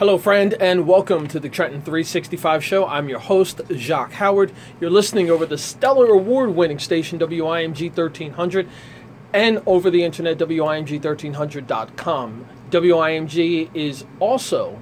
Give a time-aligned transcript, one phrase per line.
[0.00, 2.86] Hello, friend, and welcome to the Trenton 365 show.
[2.86, 4.50] I'm your host, Jacque Howard.
[4.80, 8.66] You're listening over the stellar award winning station, WIMG 1300,
[9.34, 12.46] and over the internet, WIMG1300.com.
[12.70, 14.78] WIMG is also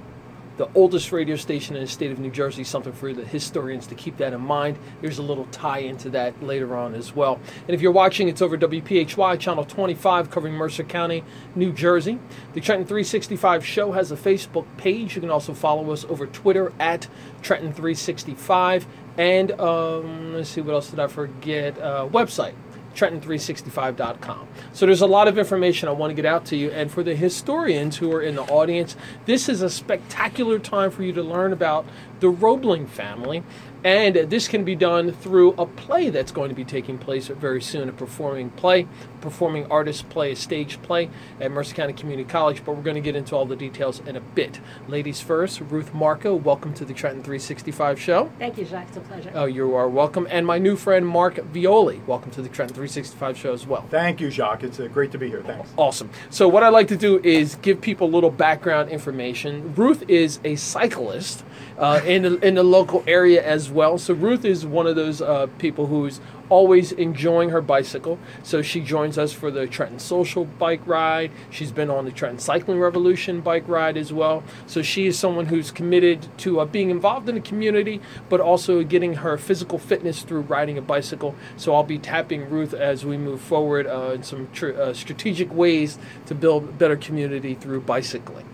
[0.59, 3.95] the oldest radio station in the state of New Jersey, something for the historians to
[3.95, 4.77] keep that in mind.
[4.99, 7.39] There's a little tie into that later on as well.
[7.65, 11.23] And if you're watching, it's over WPHY, channel 25, covering Mercer County,
[11.55, 12.19] New Jersey.
[12.53, 15.15] The Trenton 365 show has a Facebook page.
[15.15, 17.07] You can also follow us over Twitter at
[17.41, 18.85] Trenton 365.
[19.17, 21.79] And um, let's see, what else did I forget?
[21.79, 22.53] Uh, website
[22.99, 24.47] Trenton365.com.
[24.73, 26.69] So there's a lot of information I want to get out to you.
[26.71, 31.03] And for the historians who are in the audience, this is a spectacular time for
[31.03, 31.85] you to learn about
[32.19, 33.43] the Roebling family
[33.83, 37.61] and this can be done through a play that's going to be taking place very
[37.61, 38.87] soon, a performing play,
[39.21, 42.63] performing artist play, a stage play at Mercer County Community College.
[42.65, 44.59] But we're going to get into all the details in a bit.
[44.87, 48.31] Ladies first, Ruth Markcoe, welcome to the Trenton 365 show.
[48.37, 48.87] Thank you, Jacque.
[48.89, 49.31] It's a pleasure.
[49.33, 50.27] Oh, you are welcome.
[50.29, 53.85] And my new friend, Mark Violi, welcome to the Trenton 365 show as well.
[53.89, 54.63] Thank you, Jacque.
[54.63, 55.41] It's uh, great to be here.
[55.41, 55.69] Thanks.
[55.77, 56.09] Awesome.
[56.29, 59.73] So, what I'd like to do is give people a little background information.
[59.75, 61.43] Ruth is a cyclist
[61.79, 63.97] uh, in, the, in the local area as well.
[63.97, 68.19] So, Ruth is one of those uh, people who's always enjoying her bicycle.
[68.43, 71.31] So she joins us for the Trenton Social bike ride.
[71.49, 74.43] She's been on the Trenton Cycling Revolution bike ride as well.
[74.67, 78.83] So she is someone who's committed to uh, being involved in the community, but also
[78.83, 81.35] getting her physical fitness through riding a bicycle.
[81.55, 85.53] So I'll be tapping Ruth as we move forward uh, in some tr- uh, strategic
[85.53, 88.48] ways to build better community through bicycling.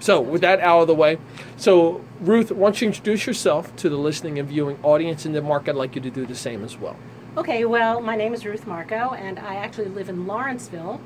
[0.00, 1.18] So, with that out of the way,
[1.56, 5.44] so Ruth, why don't you introduce yourself to the listening and viewing audience, and then
[5.44, 6.96] Mark, I'd like you to do the same as well.
[7.36, 11.00] Okay, well, my name is Ruth Markcoe, and I actually live in Lawrenceville,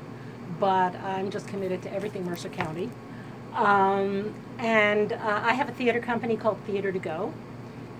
[0.59, 2.89] but I'm just committed to everything Mercer County.
[3.53, 7.33] Um, and uh, I have a theater company called Theater to Go.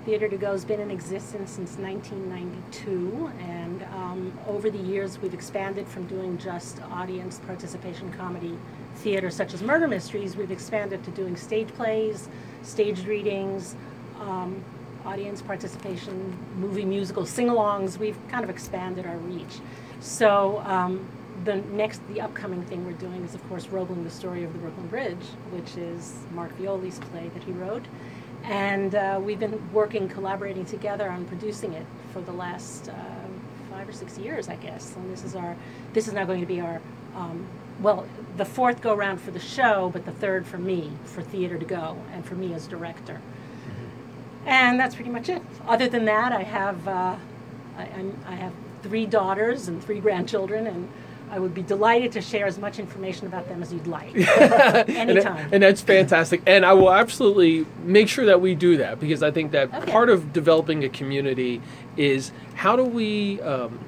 [0.06, 5.34] Theater to Go has been in existence since 1992, and um, over the years we've
[5.34, 8.58] expanded from doing just audience participation comedy
[8.96, 12.28] theater, such as murder mysteries, we've expanded to doing stage plays,
[12.64, 13.78] staged readings,
[14.20, 14.62] um,
[15.06, 17.98] audience participation, movie musicals, sing-alongs.
[17.98, 19.60] We've kind of expanded our reach.
[20.02, 21.08] So um,
[21.46, 24.60] the next, the upcoming thing we're doing is, of course, Roebling the Story of the
[24.60, 27.86] Brooklyn Bridge, which is Mark Violi's play that he wrote.
[28.44, 32.94] And uh, we've been working, collaborating together on producing it for the last uh,
[33.72, 34.96] five or six years, I guess.
[34.96, 35.56] And this is our,
[35.94, 36.82] this is now going to be our,
[37.16, 37.48] um,
[37.82, 38.06] well,
[38.38, 41.66] the fourth go round for the show, but the third for me, for theater to
[41.66, 43.22] go, and for me as director.
[44.46, 45.42] And that's pretty much it.
[45.66, 47.16] Other than that, I have, uh,
[47.78, 47.88] I,
[48.28, 48.52] I have
[48.82, 50.90] three daughters and three grandchildren, and
[51.34, 54.16] I would be delighted to share as much information about them as you'd like.
[54.16, 55.36] Anytime.
[55.36, 56.44] and, and, that's fantastic.
[56.46, 59.92] And I will absolutely make sure that we do that because I think that okay.
[59.92, 61.60] part of developing a community
[61.98, 63.80] is how do we um,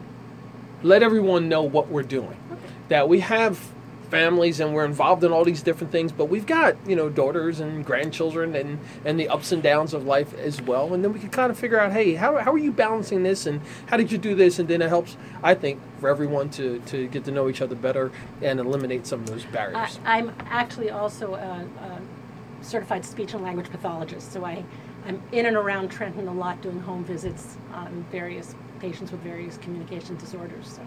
[0.82, 2.36] let everyone know what we're doing?
[2.52, 2.62] Okay.
[2.90, 3.62] That we have
[4.06, 7.60] families and we're involved in all these different things but we've got you know daughters
[7.60, 10.94] and grandchildren and and the ups and downs of life as well.
[10.94, 13.46] And then we can kind of figure out hey how, how are you balancing this
[13.46, 14.60] and how did you do this?
[14.60, 17.76] And then it helps i think for everyone to to get to know each other
[17.76, 18.12] better
[18.42, 20.00] and eliminate some of those barriers.
[20.06, 22.02] I, am actually also a, a
[22.62, 24.64] certified speech and language pathologist so i
[25.06, 29.58] i'm in and around trenton a lot doing home visits on various patients with various
[29.58, 30.82] communication disorders so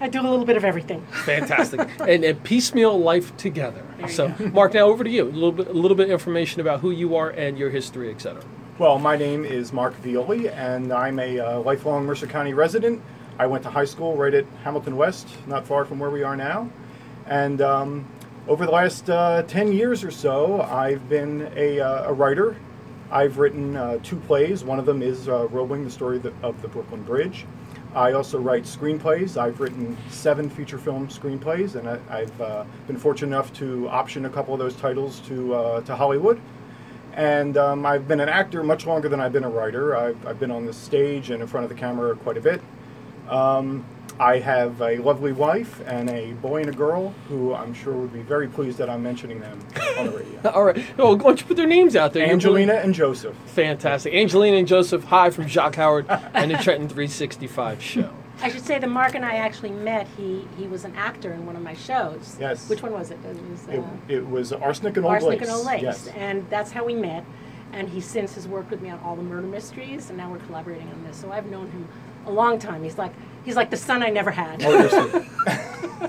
[0.00, 1.06] I do a little bit of everything.
[1.24, 3.84] Fantastic, and, and piecemeal life together.
[4.08, 5.24] So, Mark, now over to you.
[5.24, 8.10] A little bit, a little bit of information about who you are and your history,
[8.10, 8.42] etc.
[8.78, 13.00] Well, my name is Mark Violi, and I'm a uh, lifelong Mercer County resident.
[13.38, 16.36] I went to high school right at Hamilton West, not far from where we are
[16.36, 16.68] now,
[17.26, 18.04] and um,
[18.48, 22.56] over the last uh, 10 years or so, I've been a, uh, a writer.
[23.12, 24.64] I've written uh, two plays.
[24.64, 27.44] One of them is uh, the story of the, of the Brooklyn Bridge.
[27.94, 29.36] I also write screenplays.
[29.36, 34.24] I've written seven feature film screenplays, and I, have uh, been fortunate enough to option
[34.24, 36.40] a couple of those titles to uh, to Hollywood.
[37.12, 39.94] And um, I've been an actor much longer than I've been a writer.
[39.94, 42.62] I've, I've been on the stage and in front of the camera quite a bit.
[43.28, 43.84] Um,
[44.22, 48.12] I have a lovely wife and a boy and a girl who I'm sure would
[48.12, 49.58] be very pleased that I'm mentioning them
[49.98, 50.50] on the radio.
[50.54, 50.96] All right.
[50.96, 52.30] Well, why don't you put their names out there?
[52.30, 53.34] Angelina and Joseph.
[53.46, 54.14] Fantastic.
[54.14, 58.14] Angelina and Joseph, hi from Jacque Howard and the Trenton 365 show.
[58.40, 60.06] I should say that Mark and I actually met.
[60.16, 62.36] He he was an actor in one of my shows.
[62.38, 62.70] Yes.
[62.70, 63.18] Which one was it?
[63.24, 63.72] It was, uh,
[64.08, 65.48] it, it, was Arsenic and Old Arsenic Lace.
[65.48, 65.82] and Old Lace.
[65.82, 66.06] Yes.
[66.08, 67.24] And that's how we met.
[67.72, 70.38] And he since has worked with me on all the murder mysteries, and now we're
[70.40, 71.16] collaborating on this.
[71.16, 71.88] So I've known him
[72.26, 72.82] a long time.
[72.82, 73.12] He's like
[73.44, 74.62] he's like the son I never had.
[74.64, 75.28] Oh,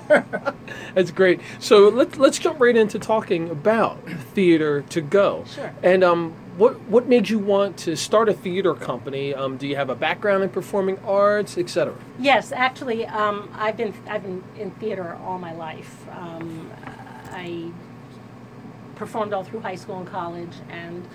[0.94, 1.42] That's great.
[1.60, 5.44] So let's let's jump right into talking about theater to go.
[5.48, 5.74] Sure.
[5.81, 9.33] And um, what what made you want to start a theater company?
[9.33, 11.95] Um, do you have a background in performing arts, etc.?
[12.19, 16.06] Yes, actually, um, I've been I've been in theater all my life.
[16.12, 16.71] Um,
[17.31, 17.71] I
[18.95, 21.07] performed all through high school and college and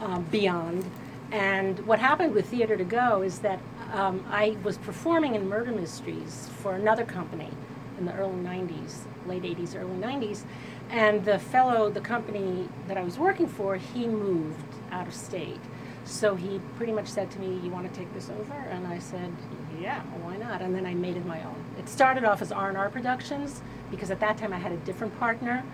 [0.00, 0.88] um, beyond.
[1.32, 3.58] And what happened with Theater to Go is that
[3.94, 7.50] um, I was performing in murder mysteries for another company
[7.96, 10.42] in the early 90s, late 80s, early 90s.
[10.90, 15.60] And the fellow, the company that I was working for, he moved out of state.
[16.04, 18.98] So he pretty much said to me, "You want to take this over?" And I
[18.98, 19.32] said,
[19.80, 21.64] "Yeah, why not?" And then I made it my own.
[21.78, 24.76] It started off as R and R Productions because at that time I had a
[24.78, 25.64] different partner,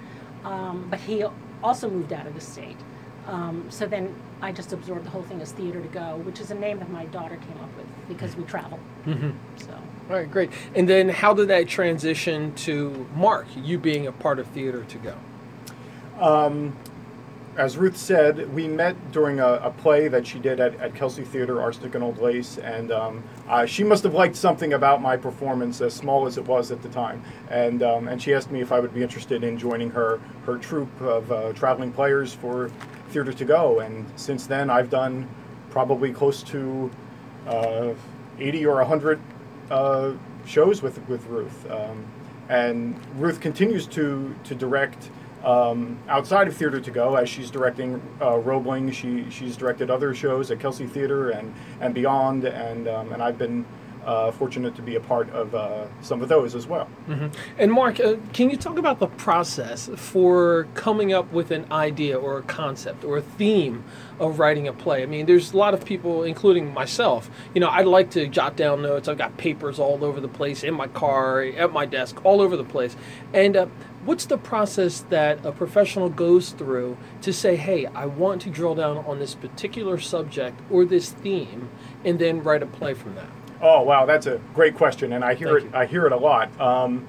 [0.45, 1.25] um, but he
[1.65, 2.77] also moved out of the state.
[3.31, 6.51] Um, so then I just absorbed the whole thing as Theater to Go, which is
[6.51, 8.79] a name that my daughter came up with because we travel.
[9.07, 9.31] Mm-hmm.
[9.57, 9.73] So
[10.11, 10.51] All right, great.
[10.75, 14.99] And then how did that transition to Mark, you being a part of theater to
[14.99, 15.17] go?
[17.57, 21.25] As Ruth said, we met during a, a play that she did at, at Kelsey
[21.25, 25.17] Theater, Arsenic and Old Lace, and um, uh, she must have liked something about my
[25.17, 27.21] performance, as small as it was at the time.
[27.51, 30.57] And um, and she asked me if I would be interested in joining her her
[30.57, 32.71] troupe of uh, traveling players for
[33.09, 33.81] Theater to Go.
[33.81, 35.29] And since then, I've done
[35.69, 36.91] probably close to
[37.49, 37.93] uh,
[38.39, 39.21] 80 or 100
[39.73, 40.13] uh,
[40.47, 41.69] shows with with Ruth.
[41.69, 42.07] Um,
[42.49, 45.11] and Ruth continues to to direct
[45.45, 48.91] um, outside of Theater to Go as she's directing uh, Roebling.
[48.93, 53.39] She she's directed other shows at Kelsey Theater and and beyond, and um, and I've
[53.39, 53.65] been
[54.05, 56.89] uh, fortunate to be a part of uh, some of those as well.
[57.59, 62.19] And Mark, uh, can you talk about the process for coming up with an idea
[62.19, 63.85] or a concept or a theme
[64.19, 65.03] of writing a play?
[65.03, 67.31] I mean, there's a lot of people, including myself.
[67.55, 69.09] You know, I like to jot down notes.
[69.09, 72.57] I've got papers all over the place in my car, at my desk, all over
[72.57, 72.97] the place.
[73.35, 73.67] And uh,
[74.05, 78.75] what's the process that a professional goes through to say, "Hey, I want to drill
[78.75, 81.69] down on this particular subject or this theme,"
[82.05, 83.29] and then write a play from that?
[83.61, 85.75] Oh wow, that's a great question, and I hear Thank it.
[85.75, 85.81] you.
[85.81, 86.59] I hear it a lot.
[86.61, 87.07] Um,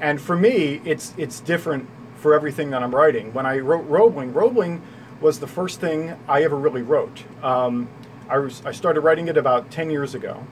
[0.00, 3.32] and for me, it's it's different for everything that I'm writing.
[3.32, 4.82] When I wrote Roebling, Roebling
[5.20, 7.24] was the first thing I ever really wrote.
[7.42, 7.88] Um,
[8.28, 10.46] I was I started writing it about ten years ago,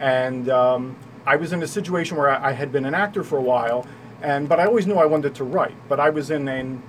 [0.00, 0.96] and um,
[1.26, 3.86] I was in a situation where I, I had been an actor for a while,
[4.22, 5.74] and but I always knew I wanted to write.
[5.88, 6.82] But I was in an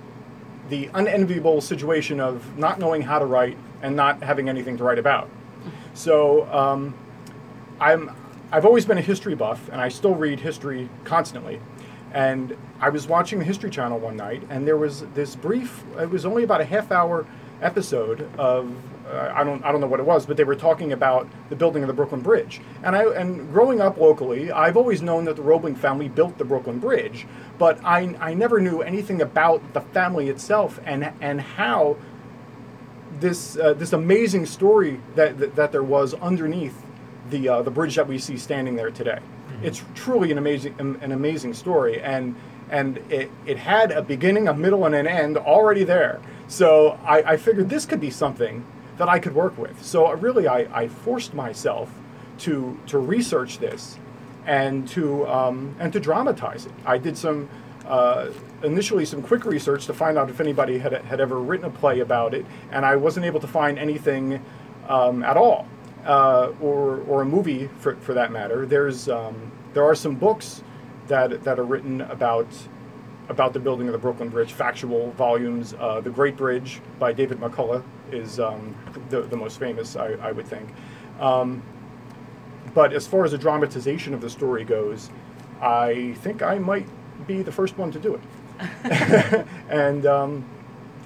[0.69, 4.99] the unenviable situation of not knowing how to write and not having anything to write
[4.99, 5.29] about.
[5.93, 6.51] So.
[6.51, 6.93] Um,
[7.79, 8.11] I'm
[8.51, 11.61] I've always been a history buff, and I still read history constantly.
[12.13, 15.83] And I was watching the History Channel one night, and there was this brief.
[15.99, 17.27] It was only about a half hour
[17.61, 18.75] episode of
[19.09, 21.55] uh, I don't I don't know what it was, but they were talking about the
[21.55, 22.61] building of the Brooklyn Bridge.
[22.83, 26.45] And I and growing up locally, I've always known that the Roebling family built the
[26.45, 27.25] Brooklyn Bridge,
[27.57, 31.97] but I I never knew anything about the family itself and and how
[33.19, 36.83] this uh, this amazing story that, that that there was underneath
[37.29, 39.19] the uh, the bridge that we see standing there today.
[39.61, 42.35] It's truly an amazing an amazing story, and
[42.69, 46.21] and it, it had a beginning, a middle, and an end already there.
[46.47, 48.63] So I, I figured this could be something
[48.99, 49.83] that I could work with.
[49.83, 51.89] So really, I, I forced myself
[52.39, 53.97] to to research this
[54.45, 56.73] and to um, and to dramatize it.
[56.85, 57.49] I did some
[57.87, 58.27] uh,
[58.61, 62.01] initially some quick research to find out if anybody had had ever written a play
[62.01, 64.43] about it, and I wasn't able to find anything
[64.89, 65.65] um, at all,
[66.05, 68.65] uh, or or a movie for, for that matter.
[68.65, 70.61] There's um, there are some books
[71.07, 72.47] that that are written about
[73.29, 75.75] about the building of the Brooklyn Bridge, factual volumes.
[75.79, 78.75] Uh, the Great Bridge by David McCullough is um,
[79.09, 80.69] the, the most famous, I, I would think.
[81.19, 81.61] Um,
[82.73, 85.09] but as far as the dramatization of the story goes,
[85.61, 86.87] I think I might
[87.27, 88.21] be the first one to do it.
[89.69, 90.45] and um,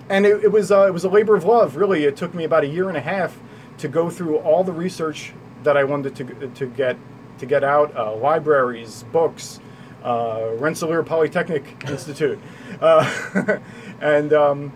[0.09, 1.75] and it, it was uh, it was a labor of love.
[1.75, 3.37] Really, it took me about a year and a half
[3.77, 6.97] to go through all the research that I wanted to to get
[7.39, 9.59] to get out, uh, libraries, books,
[10.03, 12.39] uh, Rensselaer Polytechnic Institute,
[12.81, 13.59] uh,
[14.01, 14.73] and um,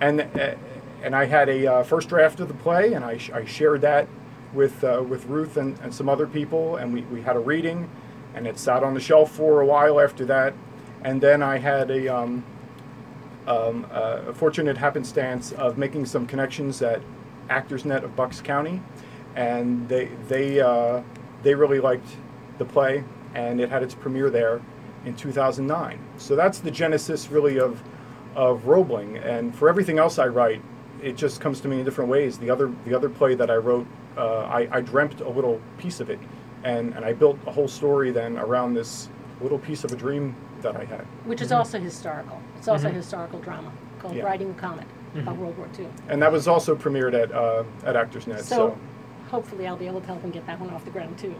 [0.00, 0.54] and uh,
[1.02, 3.80] and I had a uh, first draft of the play, and I, sh- I shared
[3.82, 4.08] that
[4.52, 7.88] with uh, with Ruth and, and some other people, and we, we had a reading,
[8.34, 10.54] and it sat on the shelf for a while after that,
[11.02, 12.44] and then I had a um,
[13.46, 17.00] um, a fortunate happenstance of making some connections at
[17.48, 18.82] Actors Net of Bucks County,
[19.34, 21.02] and they they uh,
[21.42, 22.08] they really liked
[22.58, 24.60] the play, and it had its premiere there
[25.04, 25.98] in 2009.
[26.18, 27.82] So that's the genesis really of
[28.36, 30.62] of Roebling, and for everything else I write,
[31.02, 32.38] it just comes to me in different ways.
[32.38, 35.98] The other the other play that I wrote, uh, I, I dreamt a little piece
[36.00, 36.20] of it,
[36.62, 39.08] and, and I built a whole story then around this
[39.40, 41.00] little piece of a dream that I had.
[41.24, 42.40] which is also historical.
[42.58, 44.24] It's also a historical drama called Yeah.
[44.24, 45.86] Riding the Comet about World War II.
[46.08, 48.44] And that was also premiered at uh, at Actors Net.
[48.44, 48.78] So, So,
[49.30, 51.34] hopefully I'll be able to help him get that one off the ground too.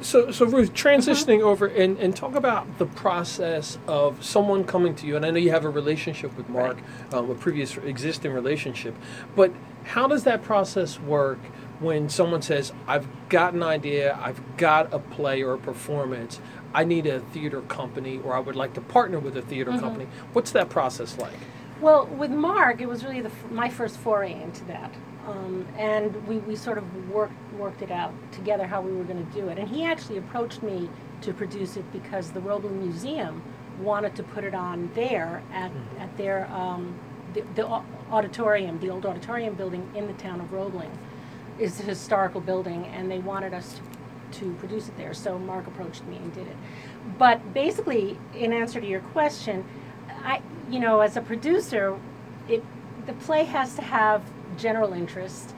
[0.00, 5.06] So, so Ruth, transitioning over and, and talk about the process of someone coming to
[5.06, 6.78] you, and I know you have a relationship with Mark,
[7.12, 8.94] um, a previous existing relationship,
[9.34, 9.52] but
[9.84, 11.38] how does that process work
[11.80, 16.40] when someone says, "I've got an idea, I've got a play or a performance,
[16.72, 20.06] I need a theater company, or I would like to partner with a theater company"?
[20.34, 21.32] What's that process like?
[21.80, 24.92] Well, with Mark, it was really the, my first foray into that.
[25.30, 29.24] Um, and we, we sort of worked, worked it out together how we were going
[29.24, 29.58] to do it.
[29.58, 30.88] And he actually approached me
[31.22, 33.42] to produce it because the Roebling Museum
[33.80, 36.98] wanted to put it on there at, at their um,
[37.32, 37.66] the, the
[38.10, 40.90] auditorium, the old auditorium building in the town of Roebling.
[41.58, 43.80] is a historical building, and they wanted us
[44.32, 45.14] to, to produce it there.
[45.14, 46.56] So Mark approached me and did it.
[47.18, 49.64] But basically, in answer to your question,
[50.24, 51.98] I, you know, as a producer,
[52.48, 52.64] it
[53.06, 54.22] the play has to have
[54.60, 55.54] general interest.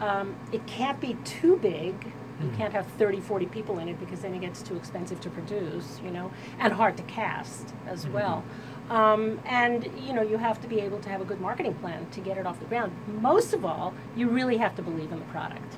[0.00, 1.94] Um, it can't be too big.
[2.42, 5.30] You can't have 30, 40 people in it because then it gets too expensive to
[5.30, 8.44] produce, you know, and hard to cast as well.
[8.90, 12.06] Um, and, you know, you have to be able to have a good marketing plan
[12.10, 12.92] to get it off the ground.
[13.22, 15.74] Most of all, you really have to believe in the product.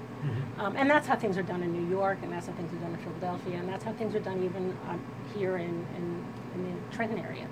[0.59, 2.78] Um, and that's how things are done in New York, and that's how things are
[2.78, 5.00] done in Philadelphia, and that's how things are done even um,
[5.37, 7.47] here in, in, in the Trenton area.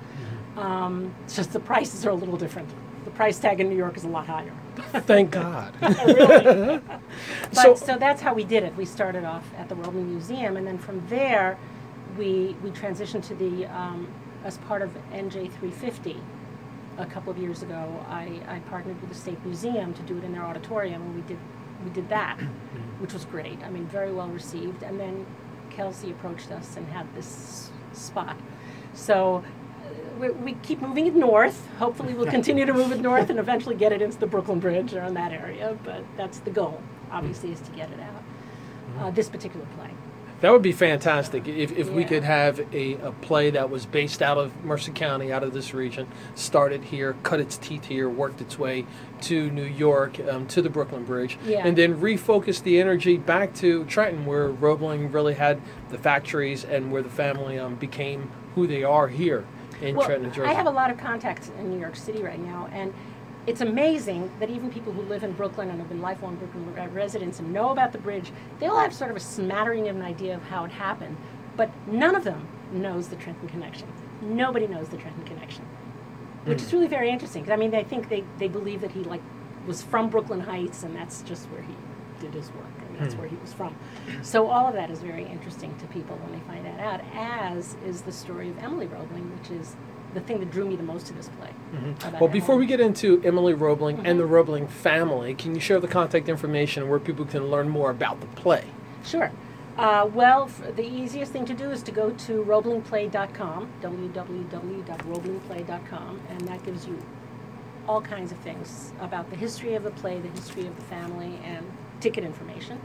[0.56, 2.68] Um, it's just the prices are a little different.
[3.04, 4.52] The price tag in New York is a lot higher.
[4.76, 5.74] Thank God.
[6.06, 6.80] really.
[7.50, 8.74] But So- so, that's how we did it.
[8.76, 11.58] We started off at the Roebling Museum, and then from there,
[12.18, 14.08] we we transitioned to the um,
[14.44, 16.16] as part of NJ 350.
[16.96, 20.22] A couple of years ago, I, I partnered with the State Museum to do it
[20.22, 21.38] in their auditorium, and we did
[21.84, 22.38] we did that,
[23.00, 23.58] which was great.
[23.64, 24.82] I mean, very well received.
[24.84, 25.26] And then
[25.70, 28.36] Kelsey approached us and had this spot.
[28.92, 29.44] So
[30.18, 31.68] we, we keep moving it north.
[31.78, 34.94] Hopefully, we'll continue to move it north and eventually get it into the Brooklyn Bridge
[34.94, 35.76] or in that area.
[35.84, 38.22] But that's the goal, obviously, is to get it out.
[38.98, 39.90] Uh, this particular play.
[40.40, 44.20] That would be fantastic if, if we could have a, a play that was based
[44.20, 48.42] out of Mercer County, out of this region, started here, cut its teeth here, worked
[48.42, 48.84] its way
[49.22, 51.66] to New York, um, to the Brooklyn Bridge, Yeah.
[51.66, 56.92] and then refocus the energy back to Trenton, where Roebling really had the factories and
[56.92, 59.46] where the family um, became who they are here
[59.80, 60.42] in Well, Trenton.
[60.42, 62.92] I have a lot of contacts in New York City right now, and
[63.46, 66.88] it's amazing that even people who live in Brooklyn and have been lifelong Brooklyn uh,
[66.88, 70.02] residents and know about the bridge, they all have sort of a smattering of an
[70.02, 71.16] idea of how it happened,
[71.56, 73.86] but none of them knows the Trenton connection.
[74.22, 75.64] Nobody knows the Trenton connection,
[76.44, 76.76] which is hmm.
[76.76, 77.44] really very interesting.
[77.44, 79.22] 'cause, I mean, they think they, they believe that he like
[79.66, 81.74] was from Brooklyn Heights, and that's just where he
[82.20, 83.74] did his work, and that's where he was from.
[84.22, 87.00] So all of that is very interesting to people when they find that out.
[87.14, 89.76] As is the story of Emily Roebling, which is
[90.14, 91.50] the thing that drew me the most to this play.
[92.06, 94.18] about Well, before we get into Emily Roebling and Mm-hmm.
[94.18, 98.20] the Roebling family, can you share the contact information where people can learn more about
[98.20, 98.64] the play?
[99.04, 99.32] Sure.
[99.76, 106.40] Uh, well, f- the easiest thing to do is to go to roeblingplay.com, www.roeblingplay.com, and
[106.48, 106.98] that gives you
[107.88, 111.38] all kinds of things about the history of the play, the history of the family,
[111.44, 111.66] and
[112.04, 112.78] ticket information.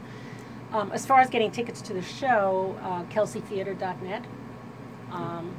[0.72, 4.24] Um, as far as getting tickets to the show, uh, kelseytheater.net.
[5.12, 5.54] Um,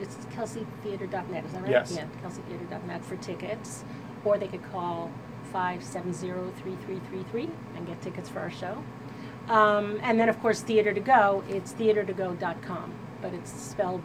[0.00, 1.70] it's kelseytheater.net, is that right?
[1.70, 1.94] Yes.
[1.94, 3.84] Yeah, kelseytheater.net for tickets.
[4.24, 5.10] Or they could call
[5.52, 8.82] 570-3333 and get tickets for our show.
[9.48, 14.02] Um, and then, of course, Theater to Go, it's theatertogo.com, but it's spelled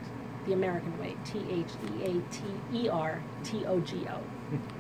[0.48, 4.20] the American way, T-H-E-A-T-E-R-T-O-G-O.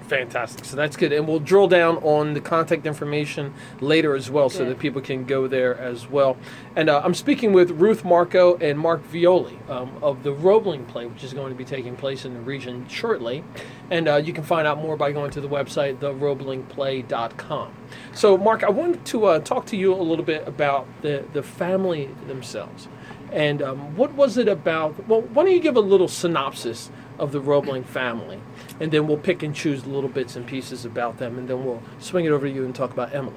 [0.07, 0.63] Fantastic.
[0.63, 1.11] So that's good.
[1.11, 5.25] And we'll drill down on the contact information later as well so that people can
[5.25, 6.37] go there as well.
[6.77, 11.05] And uh, I'm speaking with Ruth Markcoe and Mark Violi um, of the Roebling play,
[11.05, 13.43] which is going to be taking place in the region shortly.
[13.91, 17.73] And uh, you can find out more by going to the website, theroeblingplay.com.
[18.13, 21.43] So, Mark, I wanted to uh, talk to you a little bit about the, the
[21.43, 22.87] family themselves.
[23.33, 25.05] And um, what was it about?
[25.07, 28.39] Well, why don't you give a little synopsis of the Roebling family?
[28.79, 31.81] And then we'll pick and choose little bits and pieces about them, and then we'll
[31.99, 33.35] swing it over to you and talk about Emily.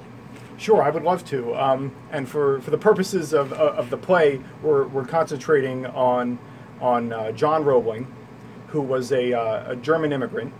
[0.57, 1.55] Sure, I would love to.
[1.55, 6.37] Um, and for, for the purposes of, of of the play, we're, we're concentrating on
[6.79, 8.05] on uh, John Roebling,
[8.67, 10.53] who was a, uh, a German immigrant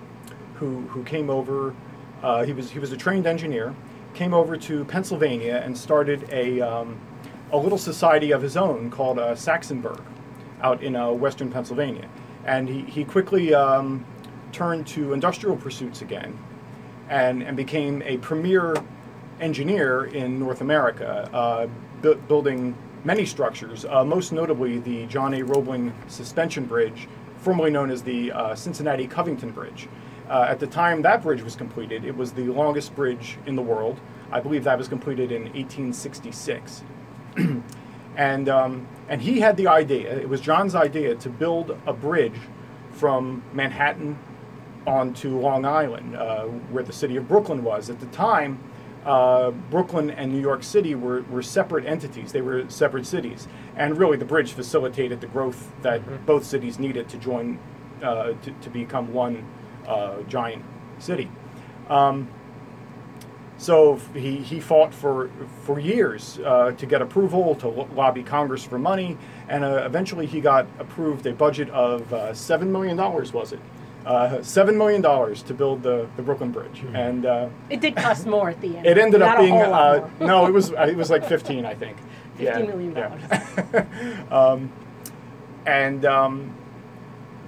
[0.56, 1.74] who, who came over.
[2.22, 3.76] Uh, he was he was a trained engineer,
[4.14, 7.00] came over to Pennsylvania and started a um,
[7.52, 10.02] a little society of his own called uh, Saxonburg,
[10.62, 12.08] out in uh, western Pennsylvania.
[12.46, 14.06] And he he quickly um,
[14.52, 16.38] turned to industrial pursuits again,
[17.10, 18.76] and and became a premier
[19.40, 21.68] engineer in North America, uh,
[22.02, 25.42] bu- building many structures, uh, most notably the John A.
[25.42, 27.08] Roebling Suspension Bridge,
[27.38, 29.88] formerly known as the uh, Cincinnati Covington Bridge.
[30.30, 33.62] Uh, at the time that bridge was completed, it was the longest bridge in the
[33.62, 34.00] world.
[34.32, 36.84] I believe that was completed in 1866.
[38.16, 42.40] and, um, and he had the idea, it was John's idea, to build a bridge
[42.92, 44.18] from Manhattan
[44.88, 47.90] onto Long Island, uh, where the city of Brooklyn was.
[47.90, 48.60] At the time,
[49.06, 52.32] uh, Brooklyn and New York City were, were separate entities.
[52.32, 53.50] They were separate cities.
[53.76, 56.26] And really, the bridge facilitated the growth that Mhm.
[56.26, 57.60] both cities needed to join,
[58.02, 59.44] uh, to, to become one
[59.88, 60.64] uh, giant
[61.00, 61.30] city.
[61.90, 62.30] Um,
[63.62, 65.30] so he, he fought for,
[65.66, 70.26] for years uh, to get approval, to lo- lobby Congress for money, and uh, eventually
[70.26, 73.60] he got approved a budget of uh, $7 million, was it?
[74.04, 76.82] Uh, $7 million to build the, the Brooklyn Bridge.
[76.96, 78.88] And uh, It did cost more at the end.
[78.88, 81.98] it ended Not up being, uh, no, it was, it was like 15, I think.
[82.40, 82.96] Yeah, $15 million.
[82.96, 84.26] yeah.
[84.32, 84.72] um,
[85.68, 86.56] and um,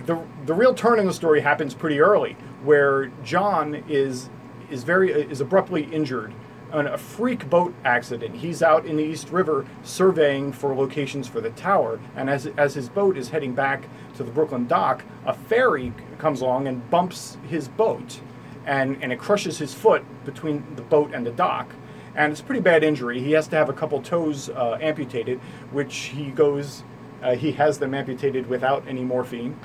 [0.06, 4.30] the the real turn in the story happens pretty early, where John is
[4.74, 6.34] is very is abruptly injured
[6.74, 8.36] on a freak boat accident.
[8.36, 12.74] He's out in the East River surveying for locations for the tower, and as as
[12.74, 13.88] his boat is heading back
[14.18, 18.20] to the Brooklyn dock, a ferry comes along and bumps his boat,
[18.66, 21.72] and and it crushes his foot between the boat and the dock.
[22.16, 23.20] And it's a pretty bad injury.
[23.20, 25.40] He has to have a couple toes uh, amputated,
[25.72, 26.84] which he goes,
[27.24, 29.58] uh, he has them amputated without any morphine.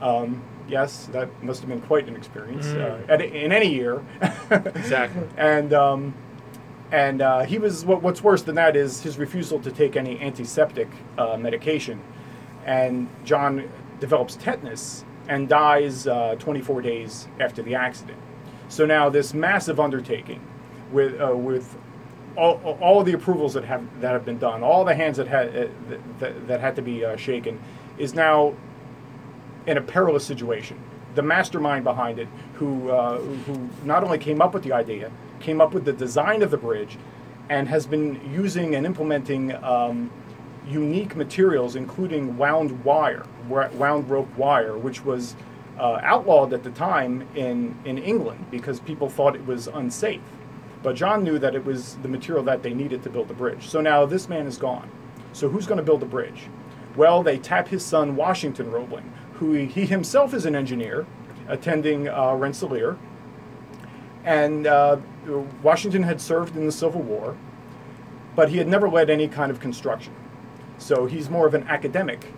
[0.00, 3.08] Um, yes, that must have been quite an experience Mm.
[3.08, 4.02] uh, at, in any year.
[4.50, 5.22] Exactly.
[5.36, 6.14] and um,
[6.90, 10.20] and uh, he was what, what's worse than that is his refusal to take any
[10.20, 10.88] antiseptic
[11.18, 12.00] uh, medication.
[12.66, 18.18] And John develops tetanus and dies uh, 24 days after the accident.
[18.68, 20.40] So now this massive undertaking,
[20.92, 21.76] with uh, with
[22.36, 25.28] all, all of the approvals that have that have been done, all the hands that
[25.28, 27.58] had uh, that, that, that had to be uh, shaken,
[27.98, 28.54] is now
[29.66, 30.78] in a perilous situation.
[31.14, 35.60] The mastermind behind it, who uh, who not only came up with the idea, came
[35.60, 36.96] up with the design of the bridge,
[37.48, 40.10] and has been using and implementing um,
[40.66, 45.36] unique materials, including wound wire, wound rope wire, which was
[45.78, 50.22] uh, outlawed at the time in in England because people thought it was unsafe.
[50.82, 53.68] But John knew that it was the material that they needed to build the bridge.
[53.68, 54.90] So now this man is gone.
[55.32, 56.48] So who's going to build the bridge?
[56.96, 59.10] Well, they tap his son Washington Roebling,
[59.42, 61.04] who he, himself is an engineer,
[61.48, 62.96] attending uh, Rensselaer.
[64.24, 64.98] And uh,
[65.64, 67.36] Washington had served in the Civil War,
[68.36, 70.14] but he had never led any kind of construction.
[70.78, 72.32] So he's more of an academic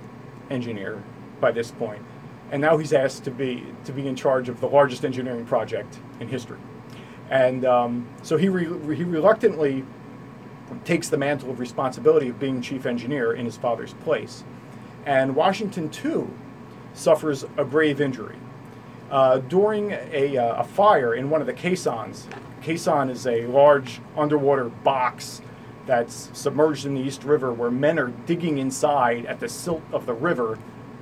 [0.48, 1.02] engineer
[1.40, 2.02] by this point.
[2.50, 5.98] And now he's asked to be to be in charge of the largest engineering project
[6.20, 6.58] in history.
[7.28, 9.84] And um, so he, re- he reluctantly
[10.84, 14.44] takes the mantle of responsibility of being chief engineer in his father's place.
[15.04, 16.30] And Washington, too,
[16.94, 18.36] suffers a grave injury.
[19.10, 22.26] Uh, during a, uh, a fire in one of the caissons,
[22.62, 25.42] caisson is a large underwater box
[25.86, 30.06] that's submerged in the East River where men are digging inside at the silt of
[30.06, 30.58] the river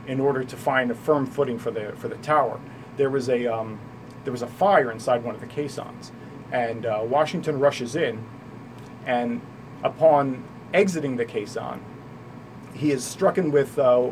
[0.06, 2.60] in order to find a firm footing for the, for the tower.
[2.96, 3.78] There was a, um,
[4.24, 6.10] there was a fire inside one of the caissons,
[6.50, 8.24] and uh, Washington rushes in,
[9.06, 9.40] and
[9.84, 10.42] upon
[10.74, 11.80] exiting the caisson,
[12.74, 14.10] he is stricken with uh,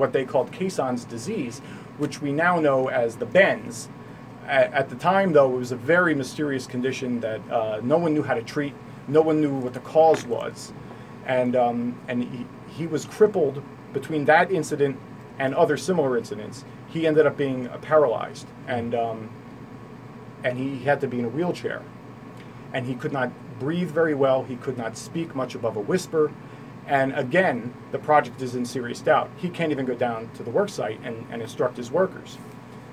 [0.00, 1.60] what they called caisson's disease,
[1.98, 3.88] which we now know as the bends.
[4.46, 8.14] At, at the time, though, it was a very mysterious condition that uh, no one
[8.14, 8.74] knew how to treat.
[9.06, 10.72] No one knew what the cause was,
[11.26, 14.98] and um, and he, he was crippled between that incident
[15.38, 16.64] and other similar incidents.
[16.88, 19.30] He ended up being uh, paralyzed, and um,
[20.44, 21.82] and he had to be in a wheelchair,
[22.72, 24.44] and he could not breathe very well.
[24.44, 26.32] He could not speak much above a whisper.
[26.90, 29.30] And again, the project is in serious doubt.
[29.36, 32.36] He can't even go down to the work site and, and instruct his workers.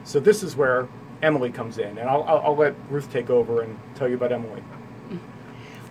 [0.03, 0.87] So this is where
[1.23, 4.31] Emily comes in, and I'll, I'll, I'll let Ruth take over and tell you about
[4.31, 4.61] Emily.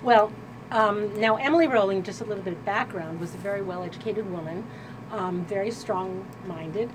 [0.04, 0.32] Well,
[0.70, 4.64] um, now Emily Roebling, just a little bit of background, was a very well-educated woman,
[5.10, 6.88] um, very strong-minded,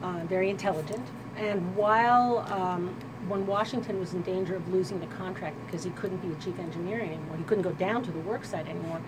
[0.00, 1.04] uh, very intelligent.
[1.36, 2.94] And while um,
[3.26, 6.56] when Washington was in danger of losing the contract because he couldn't be a chief
[6.60, 9.00] engineer anymore, he couldn't go down to the work site anymore,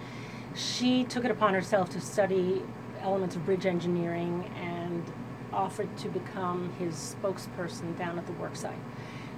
[0.55, 2.63] she took it upon herself to study
[3.01, 5.05] elements of bridge engineering and
[5.53, 8.79] offered to become his spokesperson down at the work site.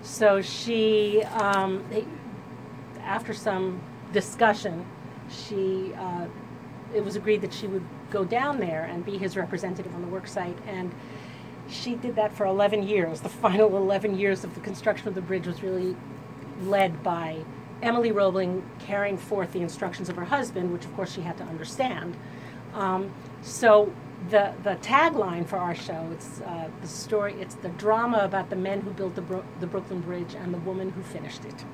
[0.02, 1.84] So she, um,
[3.02, 3.80] after some
[4.12, 4.86] discussion,
[5.28, 6.26] she, uh,
[6.94, 10.08] it was agreed that she would go down there and be his representative on the
[10.08, 10.56] work site.
[10.66, 10.94] And
[11.68, 13.20] she did that for 11 years.
[13.20, 15.96] The final 11 years of the construction of the bridge was really
[16.62, 17.44] led by
[17.82, 21.44] Emily Roebling carrying forth the instructions of her husband, which of course she had to
[21.44, 22.16] understand.
[22.74, 23.12] Um,
[23.42, 23.92] so
[24.30, 28.56] the the tagline for our show it's uh, the story it's the drama about the
[28.56, 31.64] men who built the Bro- the Brooklyn Bridge and the woman who finished it.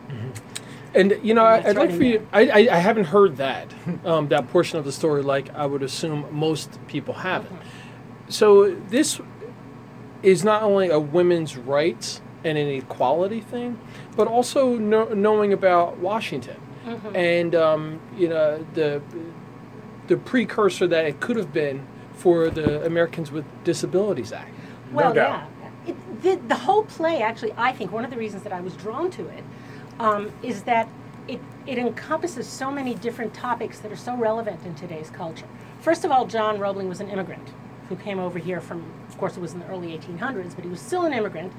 [0.94, 2.26] And you know, I- I'd like for you.
[2.32, 3.72] I, I, I haven't heard that
[4.04, 7.58] um, that portion of the story, like I would assume most people haven't.
[8.28, 9.20] So this
[10.22, 13.78] is not only a women's rights and an equality thing,
[14.16, 16.56] but also know, knowing about Washington
[17.14, 19.00] and um, you know the
[20.08, 24.52] the precursor that it could have been for the Americans with Disabilities Act.
[24.92, 25.48] Well, doubt.
[25.60, 25.70] yeah.
[25.86, 28.74] It, the, the whole play, actually, I think one of the reasons that I was
[28.74, 29.42] drawn to it
[29.98, 30.88] um, is that
[31.26, 35.46] it, it encompasses so many different topics that are so relevant in today's culture.
[35.80, 37.48] First of all, John Roebling was an immigrant
[37.88, 40.70] who came over here from, of course, it was in the early 1800s, but he
[40.70, 41.52] was still an immigrant.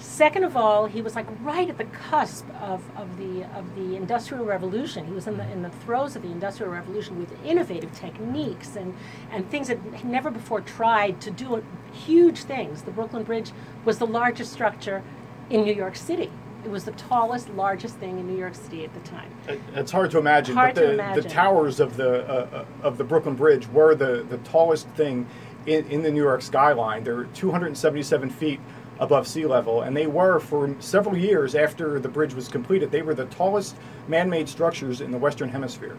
[0.00, 3.96] Second of all, he was like right at the cusp of, of the of the
[3.96, 5.06] Industrial Revolution.
[5.06, 8.94] He was in the in the throes of the Industrial Revolution with innovative techniques and,
[9.32, 12.82] and things that had never before tried to do huge things.
[12.82, 13.50] The Brooklyn Bridge
[13.84, 15.02] was the largest structure
[15.50, 16.30] in New York City.
[16.64, 19.32] It was the tallest, largest thing in New York City at the time.
[19.74, 21.22] It's hard to imagine, Hard but to the, imagine.
[21.22, 25.26] the towers of the uh, uh, of the Brooklyn Bridge were the, the tallest thing
[25.66, 27.04] in, in the New York skyline.
[27.04, 28.60] They're 277 feet
[29.00, 32.90] above sea level, and they were for several years after the bridge was completed.
[32.90, 33.76] They were the tallest
[34.08, 35.96] man-made structures in the Western Hemisphere.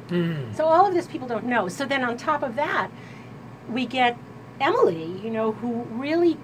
[0.53, 1.67] So all of this people don't know.
[1.69, 2.89] So then on top of that,
[3.69, 4.17] we get
[4.59, 6.37] Emily, you know, who really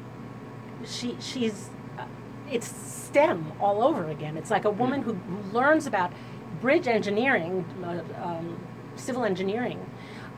[0.85, 2.05] she she's uh,
[2.49, 4.37] it's STEM all over again.
[4.37, 6.13] It's like a woman who, who learns about
[6.61, 8.59] bridge engineering, uh, um,
[8.95, 9.79] civil engineering,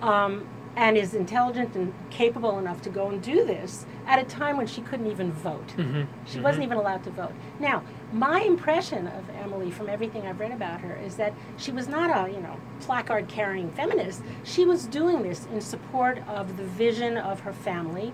[0.02, 4.58] um, and is intelligent and capable enough to go and do this at a time
[4.58, 5.68] when she couldn't even vote.
[5.70, 6.04] Mm-hmm.
[6.26, 6.74] She wasn't mm-hmm.
[6.74, 7.34] even allowed to vote.
[7.60, 7.82] Now,
[8.14, 12.12] my impression of Emily from everything I've read about her is that she was not
[12.12, 14.22] a, you know, placard carrying feminist.
[14.44, 18.14] She was doing this in support of the vision of her family,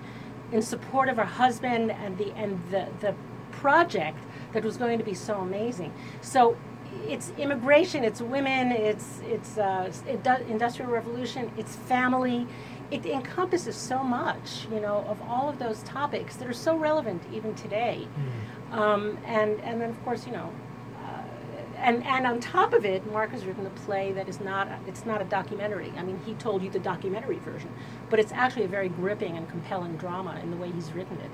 [0.54, 3.14] in support of her husband and the and the, the
[3.52, 4.20] project
[4.54, 5.94] that was going to be so amazing.
[6.22, 6.56] So
[7.08, 12.48] it's immigration, it's women, it's it's uh, indu- industrial revolution, it's family.
[12.92, 17.24] It encompasses so much, you know, of all of those topics that are so relevant
[17.34, 18.08] even today.
[18.72, 20.52] Um, and and then of course, you know,
[21.04, 21.24] uh,
[21.78, 25.06] and and on top of it, Mark has written a play that is not it's
[25.06, 25.92] not a documentary.
[25.98, 27.70] I mean, he told you the documentary version,
[28.10, 31.32] but it's actually a very gripping and compelling drama in the way he's written it.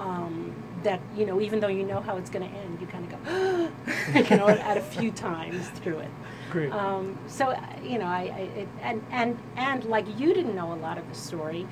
[0.00, 3.04] Um, that you know, even though you know how it's going to end, you kind
[3.04, 3.72] of go,
[4.14, 6.10] you know, at a few times through it.
[6.50, 6.72] Great.
[6.72, 10.72] Um, so uh, you know, I, I it, and and and like you didn't know
[10.72, 11.66] a lot of the story.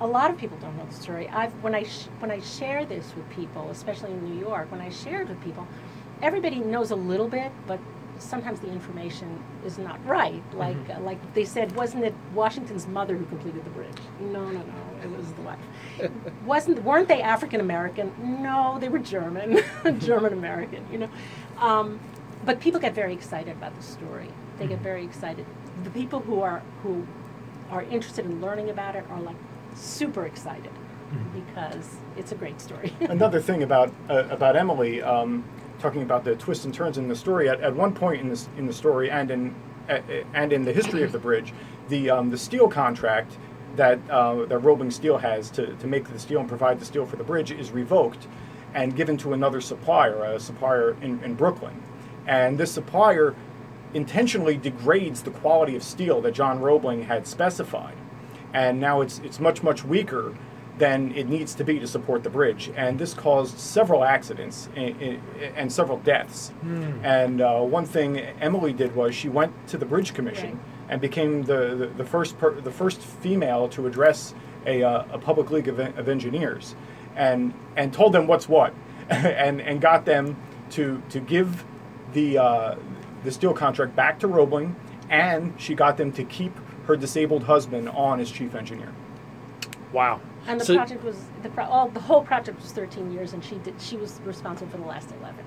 [0.00, 1.28] A lot of people don't know the story.
[1.30, 4.80] I've when I sh- when I share this with people, especially in New York, when
[4.80, 5.66] I share it with people,
[6.22, 7.80] everybody knows a little bit, but
[8.18, 10.42] sometimes the information is not right.
[10.54, 13.96] Like uh, like they said, wasn't it Washington's mother who completed the bridge?
[14.20, 15.58] No, no, no, it was the wife.
[16.44, 18.12] wasn't weren't they African American?
[18.42, 19.62] No, they were German,
[19.98, 20.86] German American.
[20.90, 21.10] You know,
[21.58, 22.00] um,
[22.44, 24.28] but people get very excited about the story.
[24.58, 25.46] They get very excited.
[25.84, 27.06] The people who are who
[27.70, 29.36] are interested in learning about it are like
[29.74, 30.72] super excited
[31.34, 32.92] because it's a great story.
[33.00, 35.44] Another thing about uh, about Emily, um,
[35.78, 37.48] talking about the twists and turns in the story.
[37.48, 39.54] At, at one point in this in the story and in
[40.34, 41.52] and in the history of the bridge,
[41.88, 43.38] the um, the steel contract
[43.76, 47.06] that uh, that Roebling Steel has to, to make the steel and provide the steel
[47.06, 48.26] for the bridge is revoked
[48.74, 51.82] and given to another supplier, a supplier in, in Brooklyn,
[52.26, 53.34] and this supplier
[53.94, 57.96] intentionally degrades the quality of steel that John Roebling had specified
[58.52, 60.34] and now it's it's much much weaker
[60.78, 62.70] than it needs to be to support the bridge.
[62.76, 65.20] And this caused several accidents and,
[65.56, 66.52] and several deaths.
[67.02, 70.58] And uh, one thing Emily did was she went to the bridge commission Right.
[70.90, 74.34] and became the, the, the first per, the first female to address
[74.66, 76.74] a, uh, a public league of, of engineers,
[77.16, 78.72] and and told them what's what,
[79.10, 80.36] and and got them
[80.70, 81.64] to to give
[82.12, 82.74] the uh,
[83.24, 84.76] the steel contract back to Roebling,
[85.10, 86.52] and she got them to keep
[86.86, 88.92] her disabled husband on as chief engineer.
[89.92, 90.20] wow.
[90.48, 93.44] And the So- project was the pro- all, the whole project was 13 years, and
[93.44, 95.44] she did she was responsible for the last 11.